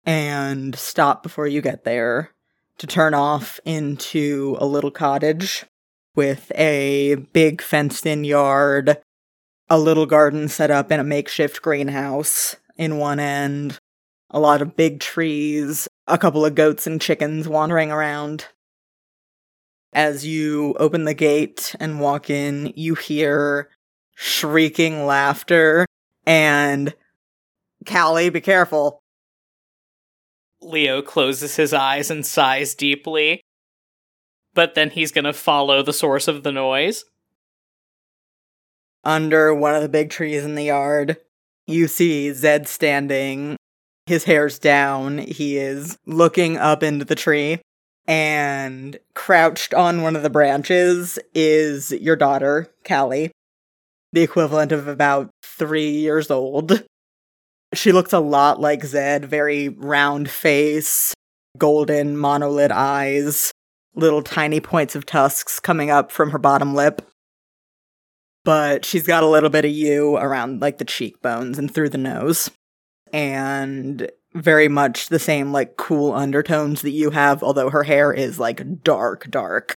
[0.05, 2.31] and stop before you get there
[2.77, 5.65] to turn off into a little cottage
[6.15, 8.97] with a big fenced in yard,
[9.69, 13.77] a little garden set up in a makeshift greenhouse in one end,
[14.31, 18.47] a lot of big trees, a couple of goats and chickens wandering around.
[19.93, 23.69] As you open the gate and walk in, you hear
[24.15, 25.85] shrieking laughter
[26.25, 26.93] and
[27.87, 29.01] Callie, be careful.
[30.61, 33.41] Leo closes his eyes and sighs deeply,
[34.53, 37.05] but then he's gonna follow the source of the noise.
[39.03, 41.17] Under one of the big trees in the yard,
[41.67, 43.55] you see Zed standing.
[44.05, 45.19] His hair's down.
[45.19, 47.59] He is looking up into the tree.
[48.07, 53.31] And crouched on one of the branches is your daughter, Callie,
[54.11, 56.83] the equivalent of about three years old.
[57.75, 61.13] She looks a lot like Zed, very round face,
[61.55, 63.51] golden monolid eyes,
[63.93, 67.07] little tiny points of tusks coming up from her bottom lip.
[68.49, 71.99] But she's got a little bit of you around like the cheekbones and through the
[71.99, 72.49] nose.
[73.13, 78.39] And very much the same like cool undertones that you have, although her hair is
[78.39, 79.75] like dark, dark.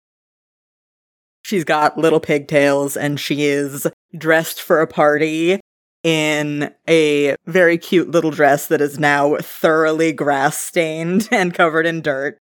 [1.45, 3.87] She's got little pigtails and she is
[4.17, 5.61] dressed for a party
[6.03, 12.01] in a very cute little dress that is now thoroughly grass stained and covered in
[12.01, 12.39] dirt.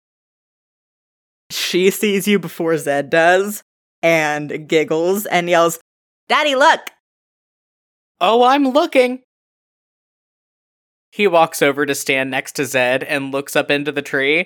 [1.51, 3.63] She sees you before Zed does
[4.03, 5.79] and giggles and yells,
[6.27, 6.81] Daddy, look!
[8.19, 9.21] Oh, I'm looking!
[11.09, 14.45] He walks over to stand next to Zed and looks up into the tree.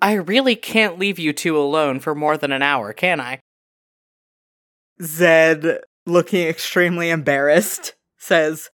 [0.00, 3.40] I really can't leave you two alone for more than an hour, can I?
[5.02, 8.70] Zed, looking extremely embarrassed, says,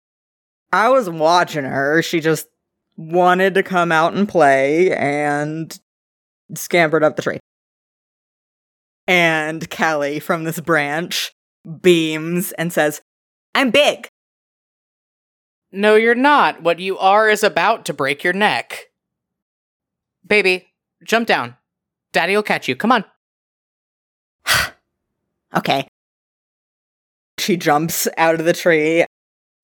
[0.71, 2.01] I was watching her.
[2.01, 2.47] She just
[2.97, 5.77] wanted to come out and play and
[6.53, 7.39] scampered up the tree.
[9.09, 11.31] And Callie from this branch
[11.81, 13.01] beams and says,
[13.55, 14.07] I'm big.
[15.71, 16.61] No, you're not.
[16.61, 18.85] What you are is about to break your neck.
[20.25, 20.67] Baby,
[21.03, 21.55] jump down.
[22.13, 22.75] Daddy will catch you.
[22.75, 23.03] Come on.
[25.55, 25.87] okay.
[27.39, 29.05] She jumps out of the tree.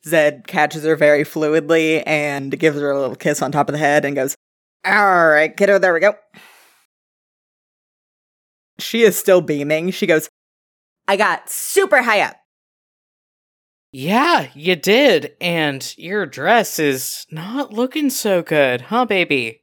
[0.08, 3.80] Zed catches her very fluidly and gives her a little kiss on top of the
[3.80, 4.36] head and goes,
[4.84, 6.16] All right, kiddo, there we go.
[8.80, 9.92] She is still beaming.
[9.92, 10.30] She goes,
[11.08, 12.36] I got super high up.
[13.92, 15.34] Yeah, you did.
[15.40, 19.62] And your dress is not looking so good, huh, baby?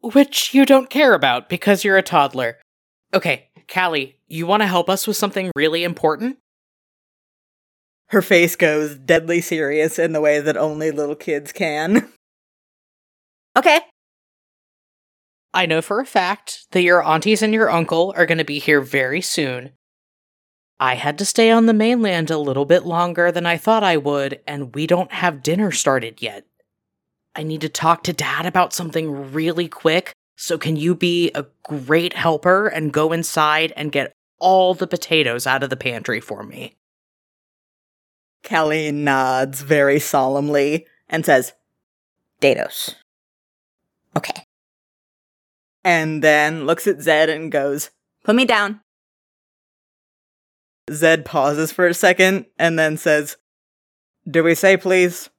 [0.00, 2.58] Which you don't care about because you're a toddler.
[3.12, 6.38] Okay, Callie, you want to help us with something really important?
[8.06, 12.10] Her face goes deadly serious in the way that only little kids can.
[13.56, 13.80] okay.
[15.52, 18.58] I know for a fact that your aunties and your uncle are going to be
[18.58, 19.72] here very soon.
[20.78, 23.96] I had to stay on the mainland a little bit longer than I thought I
[23.96, 26.46] would, and we don't have dinner started yet.
[27.34, 31.46] I need to talk to dad about something really quick, so can you be a
[31.64, 36.42] great helper and go inside and get all the potatoes out of the pantry for
[36.42, 36.76] me?
[38.42, 41.52] Callie nods very solemnly and says,
[42.40, 42.94] Dados.
[44.16, 44.44] Okay.
[45.84, 47.90] And then looks at Zed and goes,
[48.24, 48.80] Put me down.
[50.92, 53.36] Zed pauses for a second and then says,
[54.28, 55.30] Do we say please?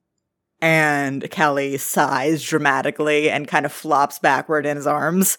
[0.62, 5.38] And Callie sighs dramatically and kind of flops backward in his arms.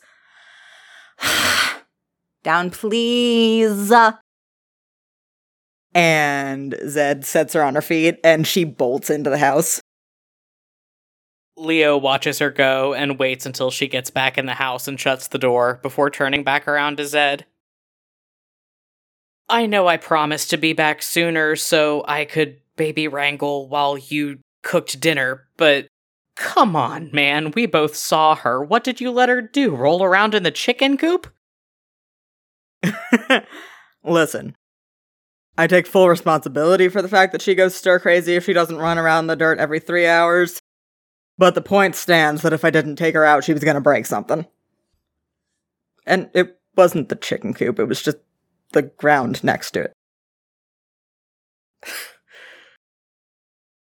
[2.42, 3.92] Down, please.
[5.94, 9.80] And Zed sets her on her feet and she bolts into the house.
[11.56, 15.28] Leo watches her go and waits until she gets back in the house and shuts
[15.28, 17.46] the door before turning back around to Zed.
[19.48, 24.38] I know I promised to be back sooner so I could baby wrangle while you
[24.62, 25.88] cooked dinner, but
[26.36, 28.62] come on, man, we both saw her.
[28.62, 29.74] What did you let her do?
[29.76, 31.30] Roll around in the chicken coop?
[34.04, 34.56] Listen,
[35.58, 38.78] I take full responsibility for the fact that she goes stir crazy if she doesn't
[38.78, 40.60] run around the dirt every three hours.
[41.38, 43.80] But the point stands that if I didn't take her out, she was going to
[43.80, 44.46] break something.
[46.06, 48.18] And it wasn't the chicken coop, it was just
[48.72, 49.92] the ground next to it.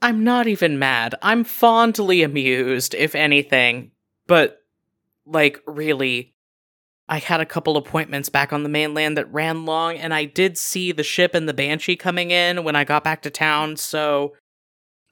[0.02, 1.16] I'm not even mad.
[1.22, 3.92] I'm fondly amused, if anything.
[4.28, 4.60] But,
[5.26, 6.34] like, really,
[7.08, 10.58] I had a couple appointments back on the mainland that ran long, and I did
[10.58, 14.34] see the ship and the Banshee coming in when I got back to town, so.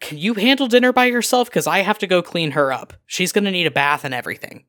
[0.01, 1.49] Can you handle dinner by yourself?
[1.49, 2.93] Because I have to go clean her up.
[3.05, 4.65] She's gonna need a bath and everything.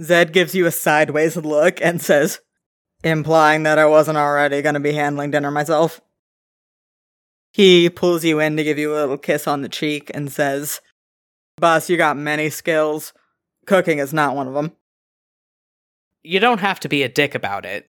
[0.00, 2.40] Zed gives you a sideways look and says,
[3.02, 6.00] implying that I wasn't already going to be handling dinner myself.
[7.52, 10.80] He pulls you in to give you a little kiss on the cheek and says,
[11.56, 13.12] Boss, you got many skills.
[13.66, 14.72] Cooking is not one of them.
[16.22, 17.88] You don't have to be a dick about it.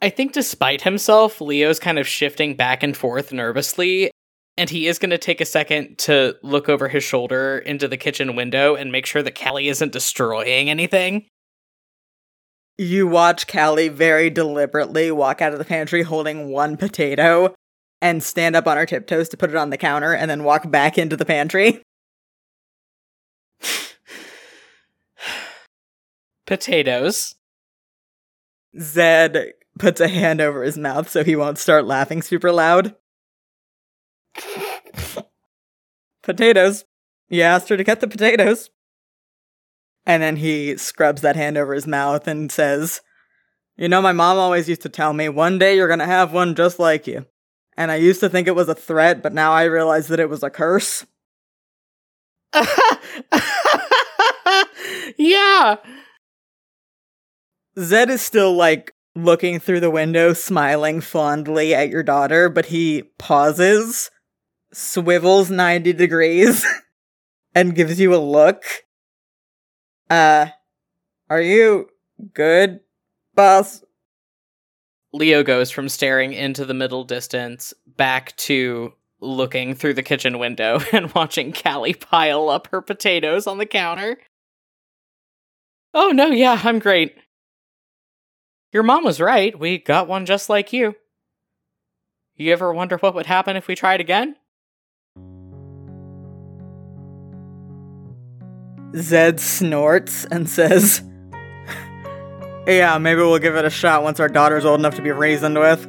[0.00, 4.10] I think despite himself, Leo's kind of shifting back and forth nervously,
[4.56, 7.96] and he is going to take a second to look over his shoulder into the
[7.96, 11.26] kitchen window and make sure that Callie isn't destroying anything.
[12.76, 17.54] You watch Callie very deliberately walk out of the pantry holding one potato
[18.00, 20.70] and stand up on her tiptoes to put it on the counter and then walk
[20.70, 21.82] back into the pantry.
[26.46, 27.36] Potatoes.
[28.78, 32.96] Zed puts a hand over his mouth so he won't start laughing super loud.
[36.22, 36.84] potatoes.
[37.28, 38.70] You asked her to get the potatoes.
[40.04, 43.00] And then he scrubs that hand over his mouth and says,
[43.76, 46.54] You know, my mom always used to tell me, one day you're gonna have one
[46.54, 47.26] just like you.
[47.76, 50.28] And I used to think it was a threat, but now I realize that it
[50.28, 51.06] was a curse.
[55.16, 55.76] yeah.
[57.78, 63.04] Zed is still like looking through the window, smiling fondly at your daughter, but he
[63.18, 64.10] pauses,
[64.72, 66.66] swivels 90 degrees,
[67.54, 68.64] and gives you a look.
[70.10, 70.46] Uh,
[71.28, 71.88] are you
[72.34, 72.80] good,
[73.34, 73.82] boss?
[75.12, 80.80] Leo goes from staring into the middle distance back to looking through the kitchen window
[80.92, 84.18] and watching Callie pile up her potatoes on the counter.
[85.94, 87.14] Oh, no, yeah, I'm great.
[88.72, 89.58] Your mom was right.
[89.58, 90.96] We got one just like you.
[92.34, 94.36] You ever wonder what would happen if we tried again?
[98.96, 101.02] Zed snorts and says,
[102.66, 105.58] Yeah, maybe we'll give it a shot once our daughter's old enough to be reasoned
[105.58, 105.84] with.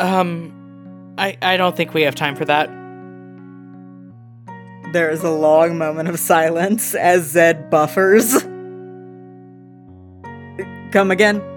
[0.00, 2.68] Um, I, I don't think we have time for that.
[4.92, 8.42] There is a long moment of silence as Zed buffers.
[10.92, 11.51] Come again?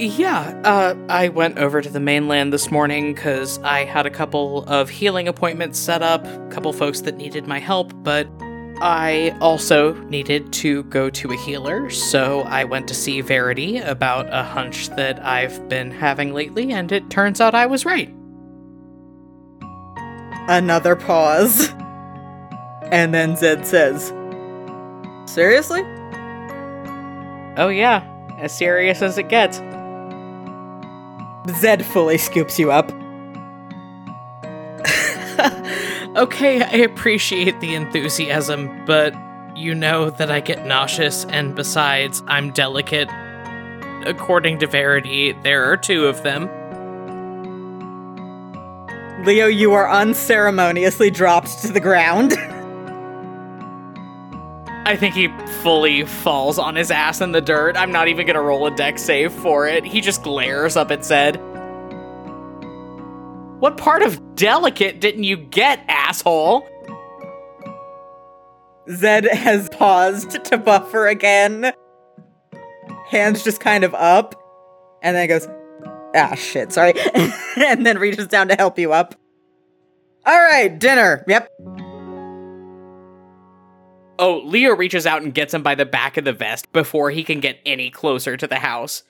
[0.00, 4.64] Yeah, uh, I went over to the mainland this morning because I had a couple
[4.64, 8.26] of healing appointments set up, a couple folks that needed my help, but
[8.80, 14.26] I also needed to go to a healer, so I went to see Verity about
[14.32, 18.08] a hunch that I've been having lately, and it turns out I was right.
[20.48, 21.68] Another pause.
[22.90, 24.14] And then Zed says,
[25.30, 25.82] Seriously?
[27.58, 28.02] Oh, yeah,
[28.38, 29.60] as serious as it gets.
[31.56, 32.90] Zed fully scoops you up.
[36.16, 39.14] okay, I appreciate the enthusiasm, but
[39.56, 43.08] you know that I get nauseous, and besides, I'm delicate.
[44.06, 46.48] According to Verity, there are two of them.
[49.24, 52.32] Leo, you are unceremoniously dropped to the ground.
[54.90, 55.28] I think he
[55.62, 57.76] fully falls on his ass in the dirt.
[57.76, 59.84] I'm not even gonna roll a dex save for it.
[59.84, 61.36] He just glares up at Zed.
[63.60, 66.66] What part of delicate didn't you get, asshole?
[68.90, 71.72] Zed has paused to buffer again.
[73.06, 74.34] Hands just kind of up,
[75.04, 75.46] and then goes,
[76.16, 76.94] ah, shit, sorry.
[77.56, 79.14] and then reaches down to help you up.
[80.26, 81.24] All right, dinner.
[81.28, 81.48] Yep.
[84.22, 87.24] Oh, Leo reaches out and gets him by the back of the vest before he
[87.24, 89.02] can get any closer to the house.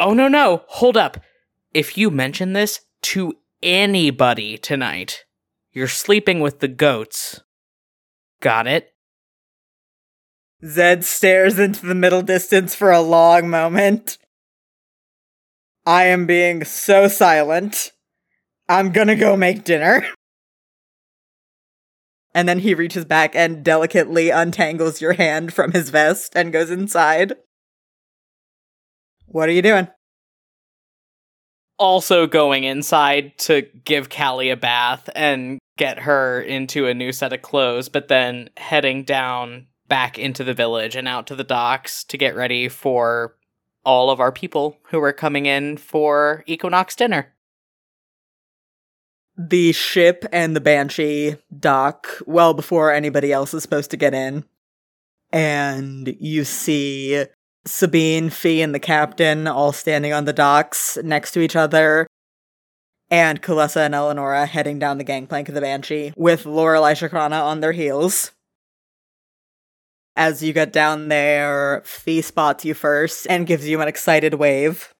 [0.00, 1.18] Oh, no, no, hold up.
[1.74, 5.26] If you mention this to anybody tonight,
[5.70, 7.42] you're sleeping with the goats.
[8.40, 8.94] Got it?
[10.64, 14.16] Zed stares into the middle distance for a long moment.
[15.84, 17.92] I am being so silent.
[18.66, 20.06] I'm gonna go make dinner.
[22.34, 26.70] And then he reaches back and delicately untangles your hand from his vest and goes
[26.70, 27.34] inside.
[29.26, 29.88] What are you doing?
[31.78, 37.32] Also going inside to give Callie a bath and get her into a new set
[37.32, 42.04] of clothes, but then heading down back into the village and out to the docks
[42.04, 43.36] to get ready for
[43.84, 47.32] all of our people who are coming in for Equinox dinner.
[49.36, 54.44] The ship and the Banshee dock well before anybody else is supposed to get in.
[55.32, 57.24] And you see
[57.66, 62.06] Sabine, Fee, and the captain all standing on the docks next to each other.
[63.10, 67.60] And Kalessa and Eleonora heading down the gangplank of the Banshee with Lorelei Shakrana on
[67.60, 68.32] their heels.
[70.14, 74.92] As you get down there, Fee spots you first and gives you an excited wave.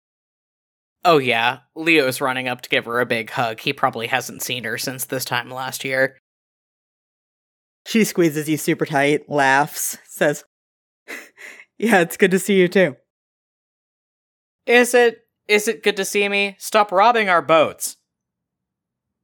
[1.04, 1.60] Oh, yeah.
[1.74, 3.60] Leo's running up to give her a big hug.
[3.60, 6.16] He probably hasn't seen her since this time last year.
[7.88, 10.44] She squeezes you super tight, laughs, says,
[11.78, 12.96] Yeah, it's good to see you too.
[14.66, 15.20] Is it?
[15.48, 16.54] Is it good to see me?
[16.58, 17.96] Stop robbing our boats.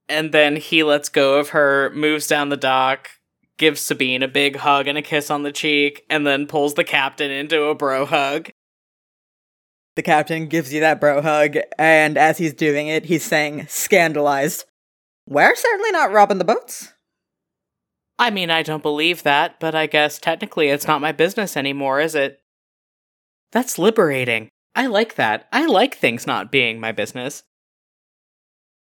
[0.09, 3.11] And then he lets go of her, moves down the dock,
[3.59, 6.85] gives Sabine a big hug and a kiss on the cheek, and then pulls the
[6.85, 8.49] captain into a bro hug.
[9.95, 14.65] The captain gives you that bro hug, and as he's doing it, he's saying, scandalized,
[15.29, 16.94] We're certainly not robbing the boats.
[18.19, 22.01] I mean, I don't believe that, but I guess technically it's not my business anymore,
[22.01, 22.41] is it?
[23.53, 24.49] That's liberating.
[24.75, 25.49] I like that.
[25.53, 27.45] I like things not being my business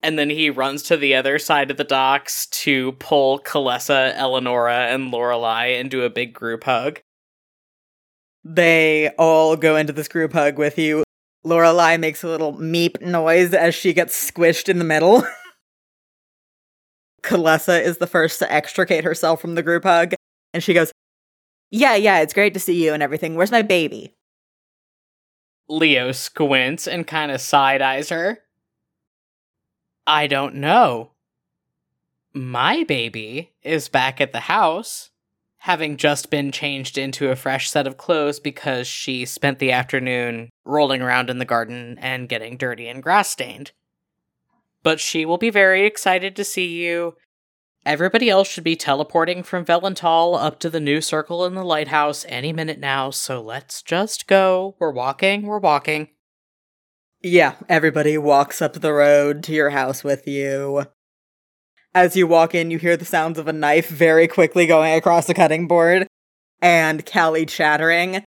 [0.04, 4.88] and then he runs to the other side of the docks to pull Kalessa, Eleonora,
[4.88, 7.00] and Lorelei into a big group hug.
[8.44, 11.04] They all go into this group hug with you.
[11.44, 15.24] Lorelei makes a little meep noise as she gets squished in the middle.
[17.24, 20.14] Kalessa is the first to extricate herself from the group hug,
[20.54, 20.92] and she goes,
[21.70, 23.36] Yeah, yeah, it's great to see you and everything.
[23.36, 24.16] Where's my baby?
[25.70, 28.40] Leo squints and kind of side eyes her.
[30.06, 31.12] I don't know.
[32.34, 35.10] My baby is back at the house,
[35.60, 40.50] having just been changed into a fresh set of clothes because she spent the afternoon
[40.66, 43.72] rolling around in the garden and getting dirty and grass stained.
[44.84, 47.16] But she will be very excited to see you.
[47.86, 52.26] Everybody else should be teleporting from Velental up to the new circle in the lighthouse
[52.30, 54.76] any minute now, so let's just go.
[54.80, 56.10] We're walking, we're walking.
[57.24, 60.86] Yeah, everybody walks up the road to your house with you.
[61.94, 65.28] As you walk in, you hear the sounds of a knife very quickly going across
[65.28, 66.08] the cutting board
[66.62, 68.24] and Callie chattering.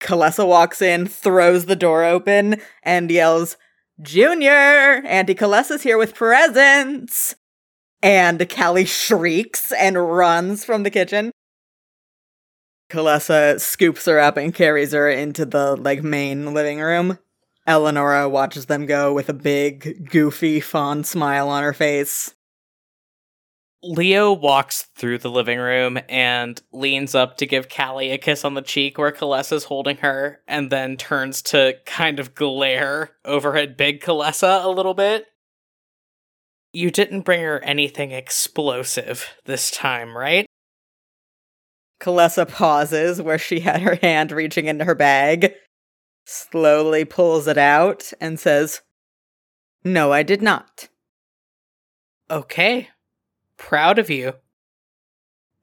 [0.00, 3.56] Kalessa walks in, throws the door open, and yells,
[4.02, 5.00] Junior!
[5.06, 7.36] Auntie Kalessa's here with presents!
[8.02, 11.30] And Callie shrieks and runs from the kitchen.
[12.90, 17.18] Kalessa scoops her up and carries her into the, like, main living room.
[17.64, 22.34] Eleonora watches them go with a big, goofy, fond smile on her face.
[23.84, 28.54] Leo walks through the living room and leans up to give Callie a kiss on
[28.54, 33.76] the cheek where Kalessa's holding her, and then turns to kind of glare over at
[33.76, 35.26] Big Kalessa a little bit.
[36.72, 40.46] You didn't bring her anything explosive this time, right?
[42.00, 45.54] Kalessa pauses where she had her hand reaching into her bag,
[46.24, 48.80] slowly pulls it out and says,
[49.84, 50.88] No, I did not.
[52.30, 52.88] Okay.
[53.62, 54.34] Proud of you.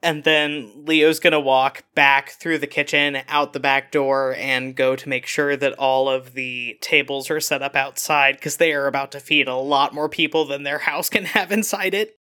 [0.01, 4.95] And then Leo's gonna walk back through the kitchen, out the back door, and go
[4.95, 8.87] to make sure that all of the tables are set up outside because they are
[8.87, 12.15] about to feed a lot more people than their house can have inside it.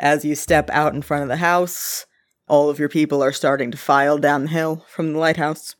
[0.00, 2.04] As you step out in front of the house,
[2.48, 5.76] all of your people are starting to file down the hill from the lighthouse.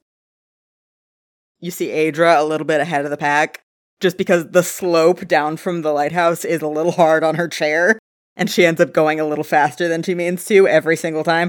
[1.58, 3.64] You see Adra a little bit ahead of the pack,
[4.00, 7.98] just because the slope down from the lighthouse is a little hard on her chair,
[8.36, 11.48] and she ends up going a little faster than she means to every single time.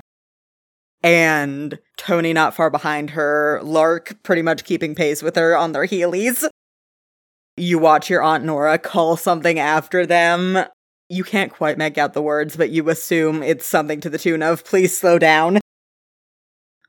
[1.03, 5.85] And Tony not far behind her, Lark pretty much keeping pace with her on their
[5.85, 6.47] heelys.
[7.57, 10.65] You watch your Aunt Nora call something after them.
[11.07, 14.41] You can't quite make out the words, but you assume it's something to the tune
[14.41, 15.59] of, please slow down.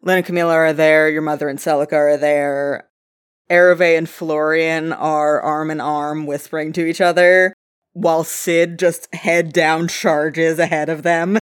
[0.01, 2.89] Lynn and Camilla are there, your mother and Celica are there.
[3.51, 7.53] Ereve and Florian are arm in arm whispering to each other,
[7.97, 11.39] while Sid just head down charges ahead of them.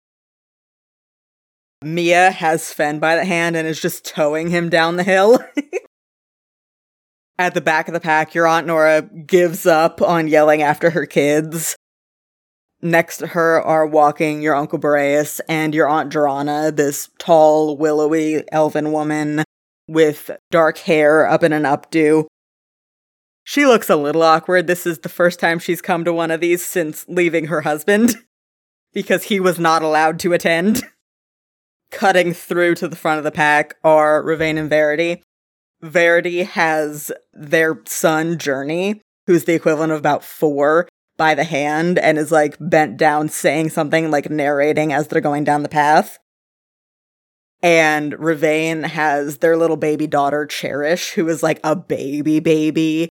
[1.83, 5.39] Mia has Sven by the hand and is just towing him down the hill.
[7.37, 11.05] At the back of the pack, your Aunt Nora gives up on yelling after her
[11.05, 11.75] kids.
[12.81, 18.49] Next to her are walking your Uncle Boreas and your Aunt Joranna, this tall, willowy
[18.53, 19.43] elven woman
[19.89, 22.27] with dark hair up in an updo.
[23.47, 24.65] She looks a little awkward.
[24.65, 28.15] This is the first time she's come to one of these since leaving her husband,
[28.93, 30.83] because he was not allowed to attend.
[31.91, 35.21] Cutting through to the front of the pack are Ravain and Verity.
[35.81, 42.17] Verity has their son, Journey, who's the equivalent of about four, by the hand and
[42.17, 46.17] is like bent down saying something, like narrating as they're going down the path.
[47.61, 53.07] And Ravain has their little baby daughter, Cherish, who is like a baby baby,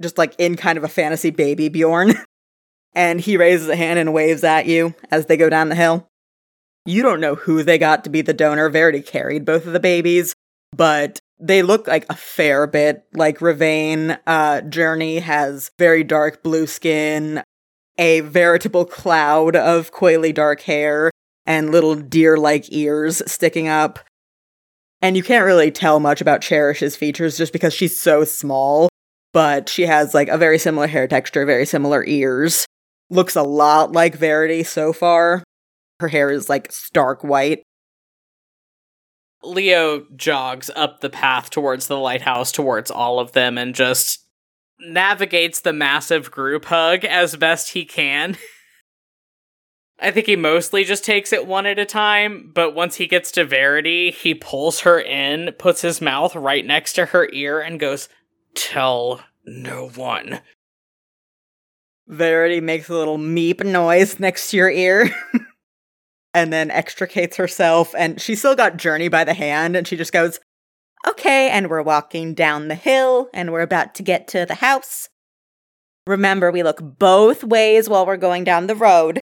[0.00, 2.14] just like in kind of a fantasy baby Bjorn.
[2.94, 6.08] and he raises a hand and waves at you as they go down the hill.
[6.84, 8.68] You don't know who they got to be the donor.
[8.70, 10.34] Verity carried both of the babies,
[10.74, 14.18] but they look like a fair bit like Ravain.
[14.26, 17.42] Uh, Journey has very dark blue skin,
[17.98, 21.10] a veritable cloud of coily dark hair,
[21.46, 24.00] and little deer like ears sticking up.
[25.00, 28.88] And you can't really tell much about Cherish's features just because she's so small,
[29.32, 32.66] but she has like a very similar hair texture, very similar ears.
[33.10, 35.42] Looks a lot like Verity so far.
[36.00, 37.62] Her hair is like stark white.
[39.42, 44.24] Leo jogs up the path towards the lighthouse, towards all of them, and just
[44.80, 48.36] navigates the massive group hug as best he can.
[50.00, 53.32] I think he mostly just takes it one at a time, but once he gets
[53.32, 57.80] to Verity, he pulls her in, puts his mouth right next to her ear, and
[57.80, 58.08] goes,
[58.58, 60.40] Tell no one.
[62.08, 65.10] Verity makes a little meep noise next to your ear.
[66.34, 70.12] and then extricates herself and she still got Journey by the hand and she just
[70.12, 70.40] goes,
[71.06, 75.08] Okay, and we're walking down the hill and we're about to get to the house.
[76.08, 79.20] Remember, we look both ways while we're going down the road.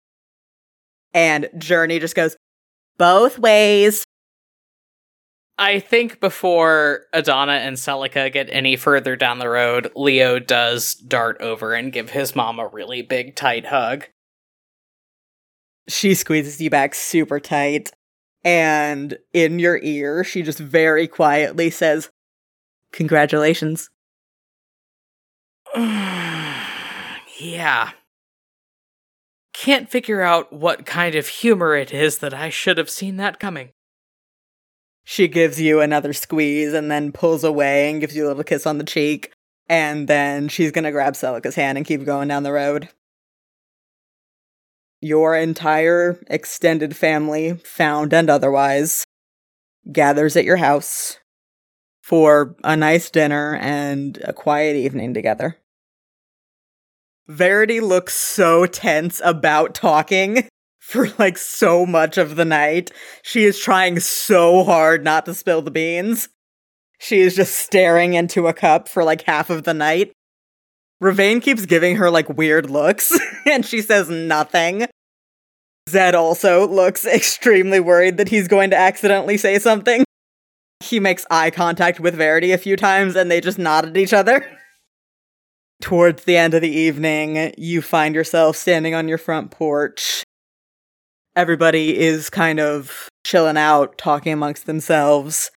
[1.11, 2.37] And Journey just goes,
[2.97, 4.03] Both ways.
[5.57, 11.37] I think before Adana and Celica get any further down the road, Leo does dart
[11.41, 14.07] over and give his mom a really big, tight hug.
[15.87, 17.91] She squeezes you back super tight,
[18.43, 22.09] and in your ear, she just very quietly says,
[22.91, 23.89] Congratulations.
[25.75, 27.91] yeah.
[29.53, 33.39] Can't figure out what kind of humor it is that I should have seen that
[33.39, 33.69] coming.
[35.03, 38.65] She gives you another squeeze and then pulls away and gives you a little kiss
[38.65, 39.31] on the cheek.
[39.67, 42.89] And then she's gonna grab Celica's hand and keep going down the road
[45.03, 49.05] your entire extended family, found and otherwise,
[49.91, 51.19] gathers at your house
[52.01, 55.57] for a nice dinner and a quiet evening together.
[57.27, 60.47] Verity looks so tense about talking
[60.83, 62.91] for like so much of the night.
[63.23, 66.27] She is trying so hard not to spill the beans.
[66.99, 70.11] She is just staring into a cup for like half of the night.
[70.99, 74.85] Ravain keeps giving her like weird looks and she says nothing.
[75.89, 80.03] Zed also looks extremely worried that he's going to accidentally say something.
[80.81, 84.13] He makes eye contact with Verity a few times and they just nod at each
[84.13, 84.45] other.
[85.81, 90.23] Towards the end of the evening, you find yourself standing on your front porch.
[91.35, 95.51] Everybody is kind of chilling out, talking amongst themselves.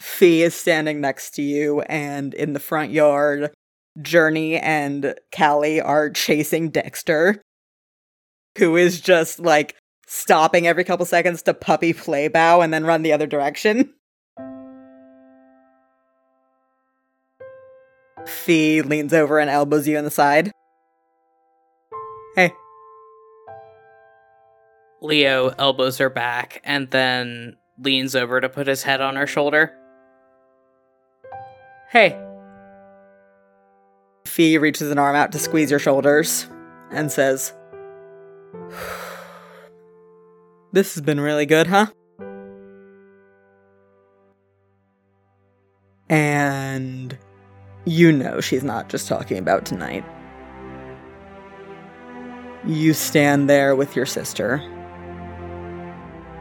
[0.00, 3.50] Fee is standing next to you, and in the front yard,
[4.02, 7.40] Journey and Callie are chasing Dexter
[8.58, 13.02] who is just like stopping every couple seconds to puppy play bow and then run
[13.02, 13.92] the other direction.
[18.26, 20.50] Fee leans over and elbows you in the side.
[22.36, 22.52] Hey.
[25.04, 29.72] Leo elbows her back and then leans over to put his head on her shoulder.
[31.90, 32.18] Hey.
[34.26, 36.48] Fee reaches an arm out to squeeze your shoulders
[36.90, 37.52] and says,
[40.72, 41.86] this has been really good, huh?
[46.08, 47.16] And
[47.86, 50.04] You know she's not just talking about tonight.
[52.66, 54.62] You stand there with your sister,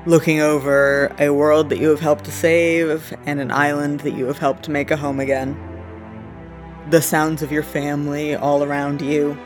[0.05, 4.25] looking over a world that you have helped to save and an island that you
[4.25, 5.57] have helped to make a home again.
[6.89, 9.37] The sounds of your family all around you.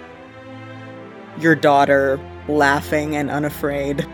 [1.38, 4.08] Your daughter laughing and unafraid.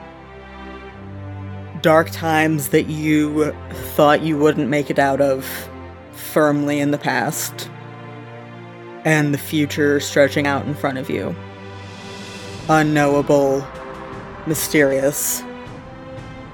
[1.82, 3.54] Dark times that you
[3.96, 5.70] thought you wouldn't make it out of
[6.12, 7.70] firmly in the past.
[9.06, 11.34] And the future stretching out in front of you.
[12.68, 13.66] Unknowable,
[14.46, 15.42] mysterious,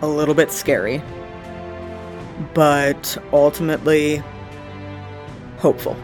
[0.01, 1.01] a little bit scary,
[2.53, 4.23] but ultimately
[5.57, 5.97] hopeful.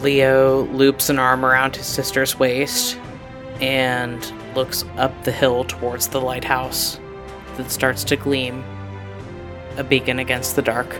[0.00, 2.98] Leo loops an arm around his sister's waist
[3.60, 6.98] and looks up the hill towards the lighthouse
[7.56, 8.64] that starts to gleam,
[9.76, 10.98] a beacon against the dark.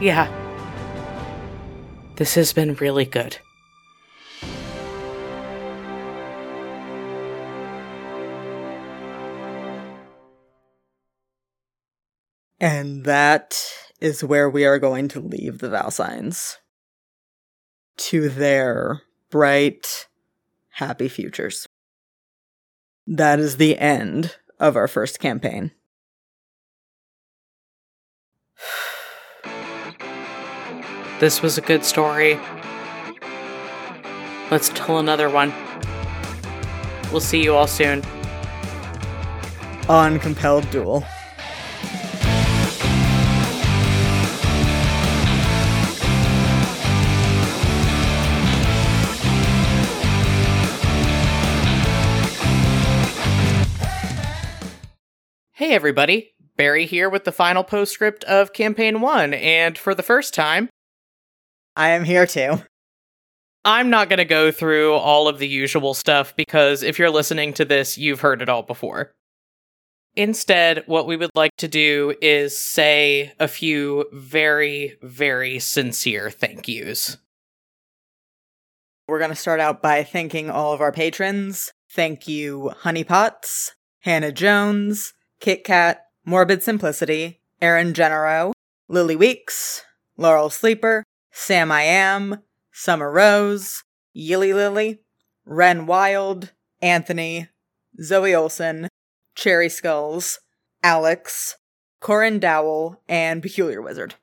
[0.00, 0.34] Yeah.
[2.16, 3.38] This has been really good.
[12.60, 13.58] And that
[14.00, 16.56] is where we are going to leave the Valsigns.
[17.96, 19.00] To their
[19.30, 20.08] bright,
[20.70, 21.66] happy futures.
[23.06, 25.72] That is the end of our first campaign.
[31.18, 32.40] This was a good story.
[34.50, 35.52] Let's tell another one.
[37.12, 38.02] We'll see you all soon.
[39.86, 41.04] On Compelled Duel.
[55.60, 60.32] Hey everybody, Barry here with the final postscript of Campaign 1, and for the first
[60.32, 60.70] time,
[61.76, 62.62] I am here too.
[63.62, 67.52] I'm not going to go through all of the usual stuff because if you're listening
[67.52, 69.12] to this, you've heard it all before.
[70.16, 76.68] Instead, what we would like to do is say a few very, very sincere thank
[76.68, 77.18] yous.
[79.06, 81.74] We're going to start out by thanking all of our patrons.
[81.90, 88.52] Thank you, Honeypots, Hannah Jones, Kit Kat, Morbid Simplicity, Aaron Genero,
[88.88, 89.82] Lily Weeks,
[90.16, 91.02] Laurel Sleeper,
[91.32, 92.42] Sam I Am,
[92.72, 95.00] Summer Rose, Yilly Lily,
[95.46, 96.52] Ren Wild,
[96.82, 97.48] Anthony,
[98.02, 98.88] Zoe Olson,
[99.34, 100.40] Cherry Skulls,
[100.82, 101.56] Alex,
[102.00, 104.14] Corin Dowell, and Peculiar Wizard.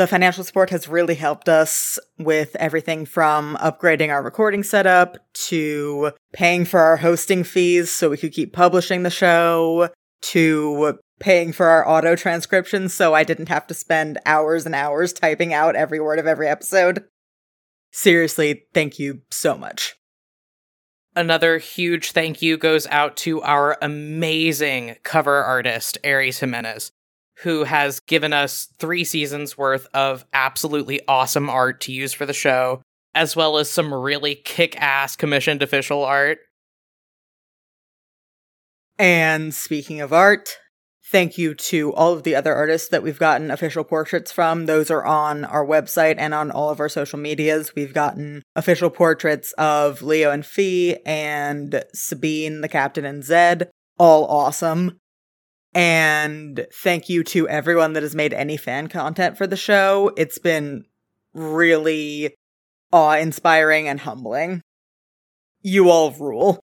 [0.00, 5.18] The financial support has really helped us with everything from upgrading our recording setup
[5.48, 9.90] to paying for our hosting fees so we could keep publishing the show
[10.22, 15.12] to paying for our auto transcriptions so I didn't have to spend hours and hours
[15.12, 17.04] typing out every word of every episode.
[17.90, 19.96] Seriously, thank you so much.
[21.14, 26.90] Another huge thank you goes out to our amazing cover artist, Aries Jimenez
[27.42, 32.32] who has given us three seasons worth of absolutely awesome art to use for the
[32.32, 32.82] show,
[33.14, 36.38] as well as some really kick ass commissioned official art.
[38.98, 40.58] And speaking of art,
[41.10, 44.66] thank you to all of the other artists that we've gotten official portraits from.
[44.66, 47.74] Those are on our website and on all of our social medias.
[47.74, 53.70] We've gotten official portraits of Leo and Fee and Sabine, the captain, and Zed.
[53.98, 54.98] All awesome.
[55.72, 60.12] And thank you to everyone that has made any fan content for the show.
[60.16, 60.84] It's been
[61.32, 62.34] really
[62.92, 64.62] awe inspiring and humbling.
[65.62, 66.58] You all rule.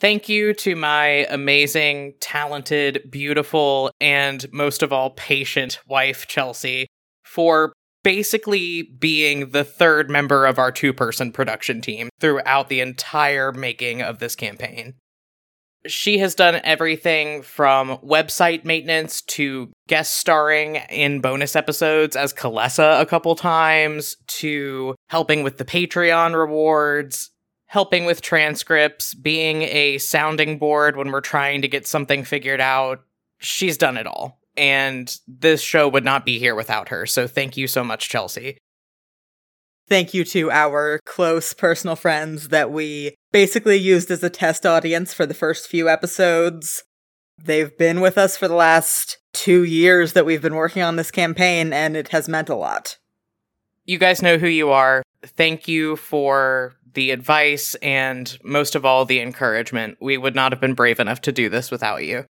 [0.00, 6.88] Thank you to my amazing, talented, beautiful, and most of all, patient wife, Chelsea,
[7.22, 7.72] for
[8.02, 14.02] basically being the third member of our two person production team throughout the entire making
[14.02, 14.94] of this campaign
[15.86, 23.00] she has done everything from website maintenance to guest starring in bonus episodes as Kalessa
[23.00, 27.30] a couple times to helping with the Patreon rewards,
[27.66, 33.00] helping with transcripts, being a sounding board when we're trying to get something figured out.
[33.38, 34.38] She's done it all.
[34.56, 37.06] And this show would not be here without her.
[37.06, 38.58] So thank you so much, Chelsea.
[39.88, 45.12] Thank you to our close personal friends that we basically used as a test audience
[45.12, 46.84] for the first few episodes.
[47.36, 51.10] They've been with us for the last two years that we've been working on this
[51.10, 52.96] campaign, and it has meant a lot.
[53.84, 55.02] You guys know who you are.
[55.24, 59.98] Thank you for the advice and, most of all, the encouragement.
[60.00, 62.26] We would not have been brave enough to do this without you.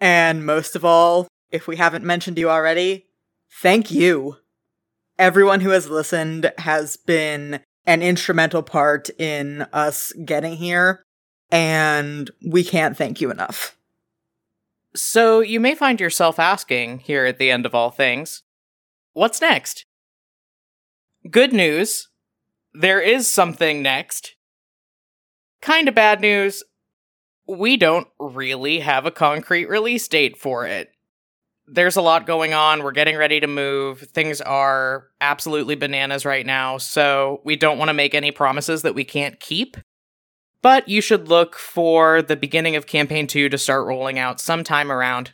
[0.00, 3.04] And most of all, if we haven't mentioned you already,
[3.60, 4.38] thank you.
[5.18, 11.06] Everyone who has listened has been an instrumental part in us getting here,
[11.50, 13.78] and we can't thank you enough.
[14.94, 18.42] So you may find yourself asking here at the end of all things,
[19.14, 19.86] what's next?
[21.30, 22.08] Good news,
[22.74, 24.34] there is something next.
[25.62, 26.62] Kinda bad news,
[27.46, 30.90] we don't really have a concrete release date for it.
[31.70, 32.82] There's a lot going on.
[32.82, 34.00] We're getting ready to move.
[34.00, 38.94] Things are absolutely bananas right now, so we don't want to make any promises that
[38.94, 39.76] we can't keep.
[40.62, 44.90] But you should look for the beginning of campaign 2 to start rolling out sometime
[44.90, 45.30] around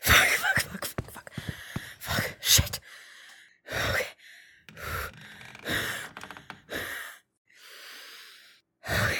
[0.00, 1.30] fuck, fuck, fuck, fuck, fuck,
[1.98, 2.80] fuck, shit.
[3.68, 4.06] Okay.
[8.88, 9.18] Okay.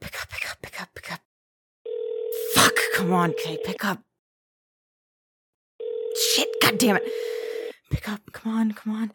[0.00, 1.20] Pick up, pick up, pick up, pick up.
[2.54, 4.00] Fuck, come on, Kay, pick up.
[6.16, 7.02] Shit, god damn it.
[7.90, 9.12] Pick up, come on, come on.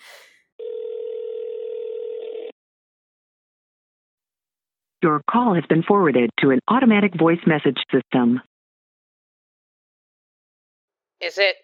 [5.02, 8.42] Your call has been forwarded to an automatic voice message system.
[11.22, 11.56] Is it?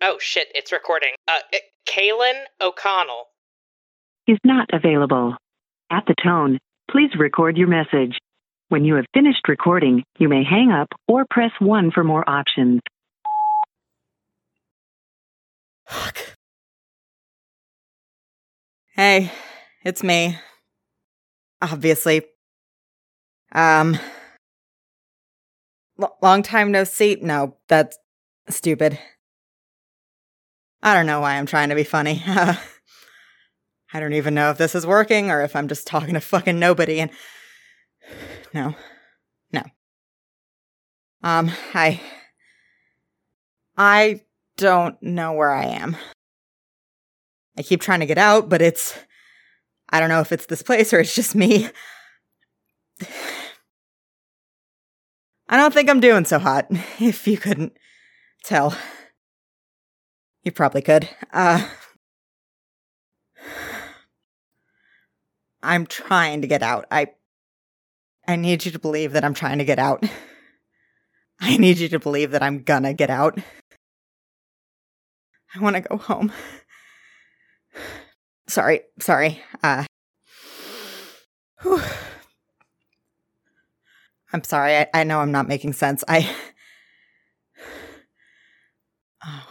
[0.00, 1.10] Oh shit, it's recording.
[1.28, 3.26] Uh, it, Kaylin O'Connell.
[4.26, 5.36] Is not available.
[5.90, 6.58] At the tone,
[6.90, 8.18] please record your message.
[8.72, 12.80] When you have finished recording, you may hang up or press 1 for more options.
[15.86, 16.16] Fuck.
[18.96, 19.30] Hey,
[19.84, 20.38] it's me.
[21.60, 22.22] Obviously.
[23.54, 23.98] Um.
[26.00, 27.18] L- long time no see.
[27.20, 27.98] No, that's
[28.48, 28.98] stupid.
[30.82, 32.22] I don't know why I'm trying to be funny.
[32.26, 32.56] I
[33.92, 37.00] don't even know if this is working or if I'm just talking to fucking nobody
[37.00, 37.10] and.
[38.54, 38.74] No.
[39.52, 39.62] No.
[41.22, 42.00] Um, I.
[43.76, 44.20] I
[44.56, 45.96] don't know where I am.
[47.56, 48.98] I keep trying to get out, but it's.
[49.90, 51.68] I don't know if it's this place or it's just me.
[55.48, 56.66] I don't think I'm doing so hot,
[57.00, 57.74] if you couldn't
[58.44, 58.76] tell.
[60.42, 61.08] You probably could.
[61.32, 61.68] Uh.
[65.62, 66.86] I'm trying to get out.
[66.90, 67.08] I.
[68.26, 70.04] I need you to believe that I'm trying to get out.
[71.40, 73.38] I need you to believe that I'm gonna get out.
[75.54, 76.32] I want to go home.
[78.48, 79.42] Sorry, sorry.
[79.62, 79.84] Uh.
[84.32, 84.76] I'm sorry.
[84.76, 86.02] I, I know I'm not making sense.
[86.08, 86.34] I
[89.24, 89.46] Oh.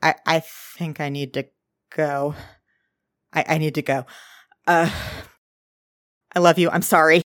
[0.00, 1.46] I I think I need to
[1.94, 2.34] go.
[3.32, 4.06] I I need to go.
[4.66, 4.90] Uh
[6.34, 6.70] I love you.
[6.70, 7.22] I'm sorry.